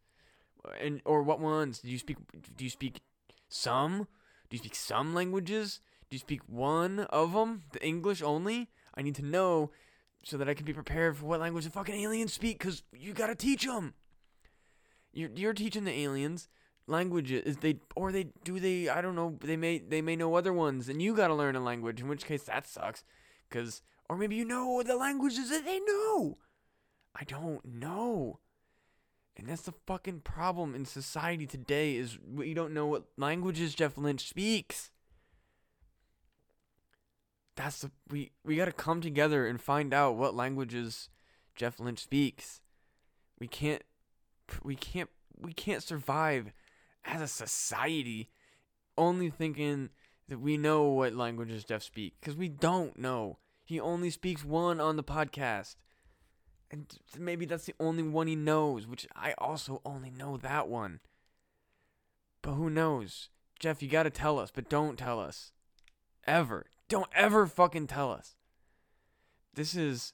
And 0.80 1.02
or 1.06 1.24
what 1.24 1.40
ones 1.40 1.80
do 1.80 1.90
you 1.90 1.98
speak? 1.98 2.18
Do 2.58 2.64
you 2.64 2.70
speak 2.70 3.02
some? 3.50 4.08
Do 4.50 4.56
you 4.56 4.60
speak 4.60 4.76
some 4.76 5.14
languages? 5.14 5.80
Do 6.10 6.16
you 6.16 6.20
speak 6.20 6.42
one 6.48 7.02
of 7.10 7.34
them? 7.34 7.64
The 7.72 7.84
English 7.84 8.22
only? 8.22 8.70
I 8.96 9.02
need 9.02 9.16
to 9.16 9.26
know 9.26 9.72
so 10.24 10.38
that 10.38 10.48
I 10.48 10.54
can 10.54 10.66
be 10.66 10.74
prepared 10.74 11.18
for 11.18 11.26
what 11.26 11.40
language 11.40 11.66
the 11.66 11.72
fucking 11.72 11.96
aliens 11.96 12.34
speak, 12.34 12.60
because 12.60 12.84
you 12.94 13.14
gotta 13.14 13.36
teach 13.36 13.66
them. 13.66 13.94
You're, 15.14 15.30
you're 15.36 15.54
teaching 15.54 15.86
the 15.86 15.98
aliens 16.00 16.50
languages. 16.88 17.44
Is 17.46 17.58
they 17.58 17.78
or 17.96 18.12
they 18.12 18.28
do 18.44 18.60
they 18.60 18.90
I 18.90 19.02
don't 19.02 19.16
know 19.16 19.38
they 19.42 19.58
may 19.58 19.78
they 19.78 20.02
may 20.02 20.16
know 20.16 20.36
other 20.36 20.54
ones 20.54 20.90
and 20.90 21.02
you 21.02 21.16
got 21.16 21.28
to 21.28 21.36
learn 21.36 21.56
a 21.56 21.62
language 21.62 22.02
in 22.02 22.08
which 22.08 22.26
case 22.26 22.44
that 22.44 22.68
sucks. 22.68 23.04
Cuz 23.50 23.82
or 24.10 24.18
maybe 24.18 24.36
you 24.36 24.46
know 24.46 24.84
the 24.84 24.96
languages 24.96 25.50
that 25.50 25.66
they 25.66 25.80
know. 25.80 26.38
I 27.16 27.24
don't 27.24 27.64
know. 27.64 28.40
And 29.36 29.48
that's 29.48 29.64
the 29.64 29.74
fucking 29.88 30.22
problem 30.22 30.76
in 30.76 30.86
society 30.86 31.48
today 31.48 31.96
is 31.96 32.20
we 32.20 32.54
don't 32.54 32.74
know 32.74 32.86
what 32.86 33.06
languages 33.18 33.74
Jeff 33.74 33.98
Lynch 33.98 34.28
speaks. 34.28 34.92
That's 37.56 37.82
the 37.82 37.92
we 38.10 38.32
we 38.44 38.56
got 38.56 38.66
to 38.66 38.72
come 38.72 39.02
together 39.02 39.48
and 39.48 39.62
find 39.62 39.94
out 39.94 40.18
what 40.18 40.36
languages 40.36 41.10
Jeff 41.56 41.80
Lynch 41.80 42.00
speaks. 42.00 42.62
We 43.40 43.48
can't 43.48 43.84
we 44.64 44.76
can't 44.76 45.10
we 45.40 45.54
can't 45.54 45.84
survive 45.84 46.52
as 47.06 47.22
a 47.22 47.28
society 47.28 48.30
only 48.98 49.30
thinking 49.30 49.90
that 50.30 50.40
we 50.40 50.58
know 50.58 50.84
what 50.84 51.14
languages 51.14 51.64
Jeff 51.64 51.84
speaks 51.84 52.18
because 52.20 52.36
we 52.36 52.48
don't 52.48 52.98
know. 52.98 53.40
He 53.66 53.80
only 53.80 54.10
speaks 54.10 54.44
one 54.44 54.80
on 54.80 54.96
the 54.96 55.04
podcast. 55.04 55.76
And 56.72 56.88
maybe 57.20 57.46
that's 57.46 57.66
the 57.66 57.76
only 57.80 58.04
one 58.04 58.28
he 58.28 58.36
knows, 58.36 58.88
which 58.88 59.06
I 59.16 59.34
also 59.38 59.82
only 59.86 60.10
know 60.10 60.38
that 60.38 60.68
one. 60.68 61.02
But 62.42 62.54
who 62.54 62.70
knows? 62.70 63.30
Jeff, 63.60 63.84
you 63.84 63.90
got 63.90 64.04
to 64.04 64.10
tell 64.10 64.40
us, 64.40 64.52
but 64.52 64.70
don't 64.70 64.98
tell 64.98 65.20
us. 65.20 65.52
Ever. 66.26 66.66
Don't 66.90 67.10
ever 67.16 67.46
fucking 67.48 67.88
tell 67.88 68.12
us. 68.12 68.36
This 69.54 69.76
is. 69.76 70.14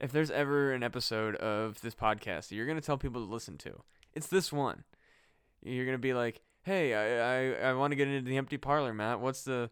If 0.00 0.12
there's 0.12 0.30
ever 0.30 0.72
an 0.72 0.82
episode 0.82 1.36
of 1.36 1.80
this 1.80 1.94
podcast 1.94 2.48
that 2.48 2.52
you're 2.52 2.66
going 2.66 2.80
to 2.80 2.84
tell 2.84 2.98
people 2.98 3.24
to 3.24 3.32
listen 3.32 3.58
to, 3.58 3.82
it's 4.14 4.26
this 4.26 4.52
one. 4.52 4.84
You're 5.62 5.84
going 5.84 5.96
to 5.96 6.00
be 6.00 6.14
like, 6.14 6.40
hey, 6.62 6.94
I, 6.94 7.66
I, 7.66 7.70
I 7.70 7.74
want 7.74 7.92
to 7.92 7.96
get 7.96 8.08
into 8.08 8.28
the 8.28 8.36
empty 8.36 8.56
parlor, 8.56 8.94
Matt. 8.94 9.20
What's 9.20 9.42
the. 9.42 9.70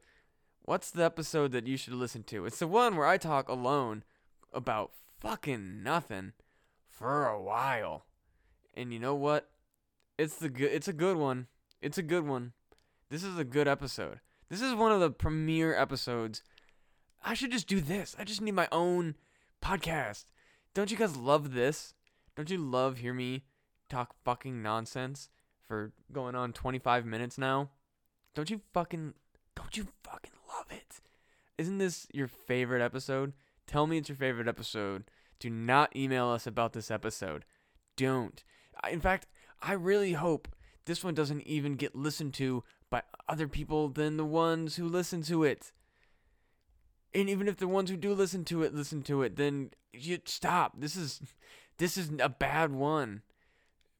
What's 0.62 0.91
the 0.91 1.05
episode 1.05 1.53
that 1.53 1.69
you 1.69 1.77
should 1.77 1.95
listen 1.95 2.25
to? 2.25 2.45
It's 2.45 2.59
the 2.59 2.67
one 2.67 2.97
where 2.97 3.07
I 3.07 3.19
talk 3.19 3.49
alone 3.49 4.03
about 4.53 4.91
fucking 5.21 5.85
nothing 5.85 6.33
for 6.89 7.29
a 7.29 7.41
while. 7.41 8.07
And 8.75 8.93
you 8.93 8.99
know 8.99 9.15
what? 9.15 9.49
It's 10.19 10.35
the 10.35 10.49
good 10.49 10.73
it's 10.73 10.89
a 10.89 10.93
good 10.93 11.17
one. 11.17 11.47
It's 11.81 11.99
a 11.99 12.03
good 12.03 12.27
one. 12.27 12.53
This 13.11 13.23
is 13.23 13.39
a 13.39 13.45
good 13.45 13.69
episode. 13.69 14.19
This 14.49 14.61
is 14.61 14.75
one 14.75 14.91
of 14.91 14.99
the 14.99 15.11
premier 15.11 15.73
episodes. 15.75 16.43
I 17.25 17.35
should 17.35 17.53
just 17.53 17.69
do 17.69 17.81
this. 17.81 18.17
I 18.19 18.25
just 18.25 18.41
need 18.41 18.55
my 18.55 18.69
own 18.73 19.15
podcast. 19.62 20.25
Don't 20.75 20.90
you 20.90 20.97
guys 20.97 21.16
love 21.16 21.53
this? 21.55 21.95
Don't 22.35 22.51
you 22.51 22.59
love 22.59 22.99
hear 22.99 23.14
me 23.14 23.45
talk 23.88 24.14
fucking 24.25 24.62
nonsense 24.62 25.29
for 25.66 25.92
going 26.12 26.35
on 26.35 26.53
25 26.53 27.07
minutes 27.07 27.38
now? 27.38 27.71
Don't 28.35 28.51
you 28.51 28.61
fucking 28.73 29.14
don't 29.55 29.77
you 29.77 29.88
fucking 30.05 30.33
love 30.49 30.66
it? 30.71 31.01
Isn't 31.59 31.79
this 31.79 32.07
your 32.12 32.29
favorite 32.29 32.83
episode? 32.83 33.33
Tell 33.66 33.87
me 33.87 33.97
it's 33.99 34.09
your 34.09 34.16
favorite 34.16 34.49
episode. 34.49 35.05
Do 35.40 35.51
not 35.51 35.97
email 35.97 36.29
us 36.29 36.47
about 36.47 36.73
this 36.73 36.90
episode. 36.90 37.45
Don't. 37.97 38.45
In 38.90 39.01
fact, 39.01 39.27
I 39.62 39.73
really 39.73 40.12
hope 40.12 40.49
this 40.85 41.03
one 41.03 41.14
doesn't 41.14 41.47
even 41.47 41.75
get 41.75 41.97
listened 41.97 42.35
to 42.35 42.62
by 42.90 43.03
other 43.29 43.49
people 43.49 43.88
than 43.88 44.16
the 44.16 44.25
ones 44.25 44.77
who 44.77 44.87
listen 44.87 45.23
to 45.23 45.42
it. 45.42 45.73
And 47.17 47.31
even 47.31 47.49
if 47.49 47.57
the 47.57 47.67
ones 47.67 47.89
who 47.89 47.97
do 47.97 48.13
listen 48.13 48.45
to 48.45 48.63
it 48.63 48.75
listen 48.75 49.01
to 49.05 49.23
it, 49.23 49.37
then 49.37 49.71
you 49.95 50.19
stop. 50.27 50.79
This 50.79 50.97
is 50.97 51.23
this 51.79 51.97
is 51.97 52.11
a 52.21 52.29
bad 52.29 52.73
one. 52.73 53.23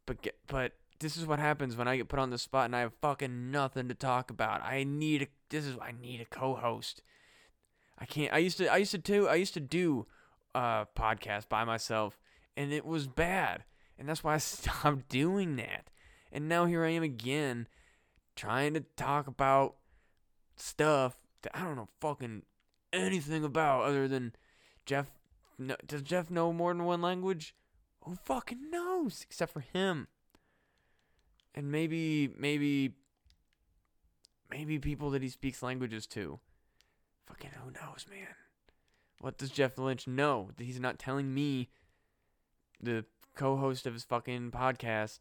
But 0.05 0.21
get, 0.21 0.37
but 0.47 0.73
this 1.01 1.17
is 1.17 1.25
what 1.25 1.39
happens 1.39 1.77
when 1.77 1.89
I 1.89 1.97
get 1.97 2.09
put 2.09 2.19
on 2.19 2.29
the 2.29 2.37
spot 2.37 2.67
and 2.67 2.77
I 2.77 2.81
have 2.81 2.93
fucking 3.01 3.51
nothing 3.51 3.89
to 3.89 3.95
talk 3.95 4.31
about. 4.31 4.63
I 4.63 4.85
need 4.85 5.23
a, 5.23 5.27
this 5.49 5.65
is 5.65 5.77
I 5.81 5.93
need 5.99 6.21
a 6.21 6.27
co-host. 6.27 7.01
I 7.99 8.05
can't. 8.05 8.35
I 8.35 8.39
used 8.39 8.59
to. 8.59 8.71
I 8.71 8.77
used 8.77 8.93
to 8.93 8.99
do. 8.99 9.27
I 9.29 9.37
used 9.37 9.55
to 9.55 9.61
do 9.61 10.07
uh 10.55 10.85
podcast 10.95 11.49
by 11.49 11.65
myself, 11.65 12.19
and 12.55 12.71
it 12.71 12.85
was 12.85 13.07
bad, 13.07 13.65
and 13.99 14.07
that's 14.07 14.23
why 14.23 14.35
I 14.35 14.39
stopped 14.39 15.09
doing 15.09 15.57
that. 15.57 15.89
And 16.31 16.51
now 16.51 16.67
here 16.67 16.85
I 16.85 16.91
am 16.91 17.03
again, 17.03 17.67
trying 18.35 18.75
to 18.75 18.85
talk 18.95 19.27
about 19.27 19.77
stuff 20.55 21.17
that 21.41 21.57
I 21.57 21.63
don't 21.63 21.77
know 21.77 21.89
fucking 22.03 22.43
anything 22.97 23.45
about 23.45 23.85
other 23.85 24.09
than 24.09 24.33
Jeff. 24.85 25.07
No, 25.59 25.77
does 25.87 26.03
Jeff 26.03 26.31
know 26.31 26.53
more 26.53 26.73
than 26.73 26.85
one 26.85 27.01
language? 27.01 27.55
Who 28.03 28.15
fucking 28.25 28.71
knows? 28.71 29.23
Except 29.23 29.53
for 29.53 29.61
him. 29.61 30.09
And 31.55 31.73
maybe, 31.73 32.31
maybe, 32.39 32.93
maybe 34.51 34.79
people 34.79 35.11
that 35.11 35.23
he 35.23 35.29
speaks 35.29 35.63
languages 35.63 36.07
to. 36.09 36.39
Fucking 37.27 37.51
who 37.63 37.71
knows, 37.71 38.07
man? 38.11 38.35
What 39.21 39.39
does 39.39 39.51
Jeff 39.51 39.79
Lynch 39.79 40.07
know 40.07 40.51
that 40.57 40.65
he's 40.65 40.79
not 40.79 40.99
telling 40.99 41.33
me, 41.33 41.71
the 42.81 43.07
co-host 43.35 43.87
of 43.87 43.95
his 43.95 44.05
fucking 44.05 44.51
podcast? 44.51 45.21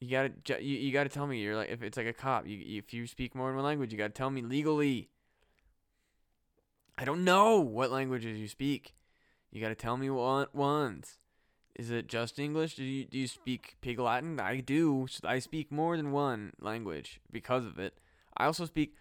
You 0.00 0.10
gotta, 0.10 0.62
you, 0.62 0.78
you 0.78 0.92
gotta 0.92 1.08
tell 1.08 1.26
me. 1.26 1.40
You're 1.40 1.56
like, 1.56 1.70
if 1.70 1.82
it's 1.82 1.96
like 1.96 2.06
a 2.06 2.12
cop, 2.12 2.46
you, 2.46 2.78
if 2.78 2.92
you 2.92 3.06
speak 3.06 3.34
more 3.34 3.48
than 3.48 3.56
one 3.56 3.64
language, 3.64 3.92
you 3.92 3.98
gotta 3.98 4.10
tell 4.10 4.30
me 4.30 4.42
legally. 4.42 5.08
I 6.98 7.04
don't 7.04 7.24
know 7.24 7.60
what 7.60 7.90
languages 7.90 8.38
you 8.38 8.48
speak. 8.48 8.94
You 9.50 9.60
gotta 9.60 9.74
tell 9.74 9.96
me 9.96 10.10
what 10.10 10.54
ones. 10.54 11.18
Is 11.74 11.90
it 11.90 12.06
just 12.06 12.38
English? 12.38 12.76
Do 12.76 12.84
you 12.84 13.04
do 13.04 13.18
you 13.18 13.26
speak 13.26 13.76
Pig 13.80 13.98
Latin? 13.98 14.38
I 14.38 14.60
do. 14.60 15.06
I 15.24 15.38
speak 15.38 15.72
more 15.72 15.96
than 15.96 16.12
one 16.12 16.52
language 16.60 17.20
because 17.30 17.64
of 17.64 17.78
it. 17.78 17.98
I 18.36 18.44
also 18.44 18.66
speak 18.66 18.94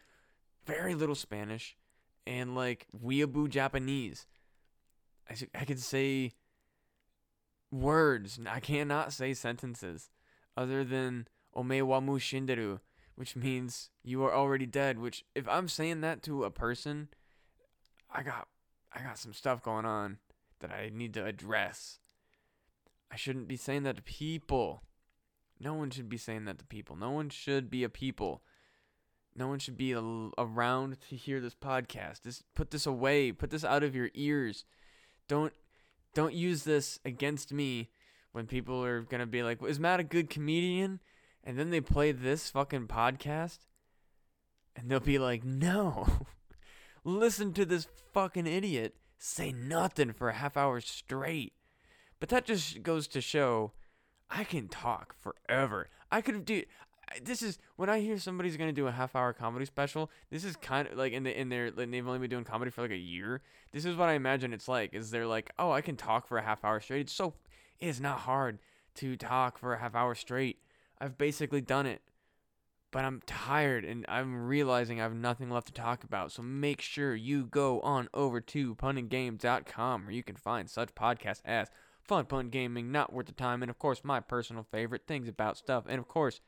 very 0.66 0.96
little 0.96 1.16
Spanish 1.16 1.76
and 2.26 2.56
like 2.56 2.88
weeaboo 2.98 3.50
Japanese. 3.50 4.28
I, 5.30 5.36
I 5.60 5.66
can 5.66 5.78
say 5.78 6.34
words. 7.72 8.40
I 8.48 8.60
cannot 8.60 9.14
say 9.14 9.34
sentences 9.34 10.10
other 10.56 10.84
than 10.84 11.28
Omae 11.56 11.84
wa 11.84 12.00
mou 12.00 12.20
shindeiru, 12.20 12.80
which 13.16 13.36
means 13.36 13.90
you 14.04 14.24
are 14.24 14.34
already 14.34 14.66
dead. 14.66 15.00
Which 15.00 15.26
if 15.36 15.48
I'm 15.48 15.68
saying 15.68 16.02
that 16.02 16.24
to 16.24 16.44
a 16.44 16.52
person, 16.52 17.10
I 18.12 18.24
got 18.24 18.48
I 18.94 19.02
got 19.02 19.18
some 19.18 19.34
stuff 19.34 19.64
going 19.64 19.86
on 19.86 20.18
that 20.60 20.72
I 20.72 20.92
need 20.94 21.14
to 21.16 21.26
address. 21.26 22.00
I 23.12 23.16
shouldn't 23.16 23.48
be 23.48 23.58
saying 23.58 23.84
that 23.84 23.98
to 23.98 24.02
people. 24.02 24.84
No 25.60 25.74
one 25.74 25.92
should 25.92 26.10
be 26.10 26.18
saying 26.18 26.46
that 26.46 26.60
to 26.60 26.66
people. 26.66 26.96
No 26.96 27.12
one 27.12 27.30
should 27.30 27.70
be 27.70 27.84
a 27.84 27.90
people. 27.90 28.42
No 29.36 29.48
one 29.48 29.60
should 29.60 29.78
be 29.78 29.94
around 29.94 30.98
to 31.10 31.16
hear 31.16 31.40
this 31.40 31.56
podcast. 31.56 32.24
Just 32.24 32.44
put 32.54 32.72
this 32.72 32.86
away. 32.86 33.32
Put 33.32 33.50
this 33.50 33.64
out 33.64 33.84
of 33.84 33.96
your 33.96 34.10
ears. 34.14 34.66
Don't 35.28 35.54
don't 36.14 36.34
use 36.34 36.64
this 36.64 37.00
against 37.06 37.54
me 37.54 37.90
when 38.34 38.48
people 38.48 38.84
are 38.84 39.02
gonna 39.02 39.26
be 39.26 39.44
like, 39.44 39.64
"Is 39.64 39.80
Matt 39.80 40.02
a 40.02 40.04
good 40.04 40.30
comedian?" 40.30 41.00
And 41.44 41.58
then 41.58 41.70
they 41.70 41.82
play 41.82 42.12
this 42.12 42.50
fucking 42.50 42.88
podcast, 42.88 43.60
and 44.76 44.90
they'll 44.90 45.00
be 45.00 45.20
like, 45.20 45.44
"No, 45.44 46.28
listen 47.04 47.54
to 47.54 47.66
this 47.66 47.88
fucking 48.14 48.48
idiot 48.48 48.96
say 49.18 49.52
nothing 49.52 50.14
for 50.14 50.30
a 50.30 50.34
half 50.34 50.58
hour 50.58 50.80
straight." 50.82 51.54
But 52.20 52.30
that 52.30 52.46
just 52.46 52.84
goes 52.84 53.08
to 53.10 53.22
show 53.22 53.74
I 54.30 54.44
can 54.44 54.68
talk 54.70 55.16
forever. 55.20 55.90
I 56.12 56.22
could 56.22 56.46
do 56.46 56.64
this 57.22 57.42
is 57.42 57.60
when 57.76 57.90
I 57.90 58.00
hear 58.00 58.18
somebody's 58.18 58.56
gonna 58.56 58.72
do 58.72 58.88
a 58.88 58.92
half 58.92 59.16
hour 59.16 59.34
comedy 59.34 59.66
special. 59.66 60.10
This 60.30 60.46
is 60.46 60.56
kind 60.56 60.88
of 60.88 60.98
like 60.98 61.14
in 61.14 61.24
the 61.24 61.38
in 61.38 61.50
their 61.50 61.72
like 61.72 61.92
they've 61.92 62.08
only 62.08 62.20
been 62.20 62.30
doing 62.30 62.44
comedy 62.44 62.72
for 62.72 62.82
like 62.82 62.92
a 62.92 62.98
year. 62.98 63.42
This 63.72 63.86
is 63.86 63.96
what 63.96 64.10
I 64.10 64.14
imagine 64.14 64.54
it's 64.54 64.68
like. 64.68 64.94
Is 64.94 65.12
they're 65.12 65.28
like, 65.28 65.52
oh, 65.60 65.72
I 65.72 65.82
can 65.82 65.98
talk 65.98 66.28
for 66.28 66.38
a 66.38 66.42
half 66.42 66.64
hour 66.64 66.80
straight. 66.80 67.02
It's 67.02 67.14
so 67.14 67.34
it 67.80 67.88
is 67.88 68.00
not 68.00 68.20
hard 68.20 68.60
to 68.96 69.16
talk 69.16 69.58
for 69.58 69.74
a 69.74 69.80
half 69.80 69.96
hour 69.96 70.16
straight. 70.16 70.60
I've 71.00 71.18
basically 71.18 71.62
done 71.62 71.86
it, 71.86 72.02
but 72.92 73.06
I'm 73.06 73.22
tired 73.26 73.86
and 73.86 74.06
I'm 74.08 74.46
realizing 74.46 75.00
I 75.00 75.04
have 75.04 75.16
nothing 75.16 75.50
left 75.50 75.68
to 75.68 75.74
talk 75.74 76.04
about. 76.04 76.32
So 76.32 76.42
make 76.42 76.82
sure 76.82 77.16
you 77.16 77.46
go 77.46 77.80
on 77.82 78.10
over 78.14 78.42
to 78.42 78.76
punandgames.com 78.76 80.06
where 80.06 80.14
you 80.14 80.24
can 80.24 80.36
find 80.36 80.70
such 80.70 80.94
podcasts 80.94 81.42
as 81.46 81.70
Fun 82.04 82.26
Pun 82.26 82.50
Gaming, 82.50 82.92
Not 82.92 83.14
Worth 83.14 83.28
the 83.28 83.32
Time, 83.32 83.64
and 83.64 83.70
of 83.70 83.80
course 83.80 84.02
my 84.04 84.20
personal 84.20 84.66
favorite 84.72 85.04
things 85.08 85.30
about 85.30 85.58
stuff, 85.58 85.86
and 85.88 86.00
of 86.00 86.08
course 86.08 86.42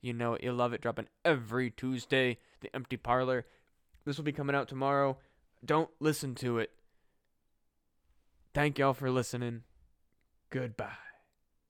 you 0.00 0.12
know 0.12 0.36
You'll 0.40 0.56
love 0.56 0.72
it. 0.72 0.80
Dropping 0.80 1.08
every 1.24 1.70
Tuesday. 1.70 2.38
The 2.60 2.74
Empty 2.74 2.96
Parlor. 2.96 3.46
This 4.04 4.16
will 4.16 4.24
be 4.24 4.32
coming 4.32 4.56
out 4.56 4.68
tomorrow. 4.68 5.16
Don't 5.64 5.90
listen 6.00 6.34
to 6.36 6.58
it. 6.58 6.70
Thank 8.52 8.78
y'all 8.78 8.94
for 8.94 9.10
listening. 9.10 9.62
Goodbye. 10.50 11.11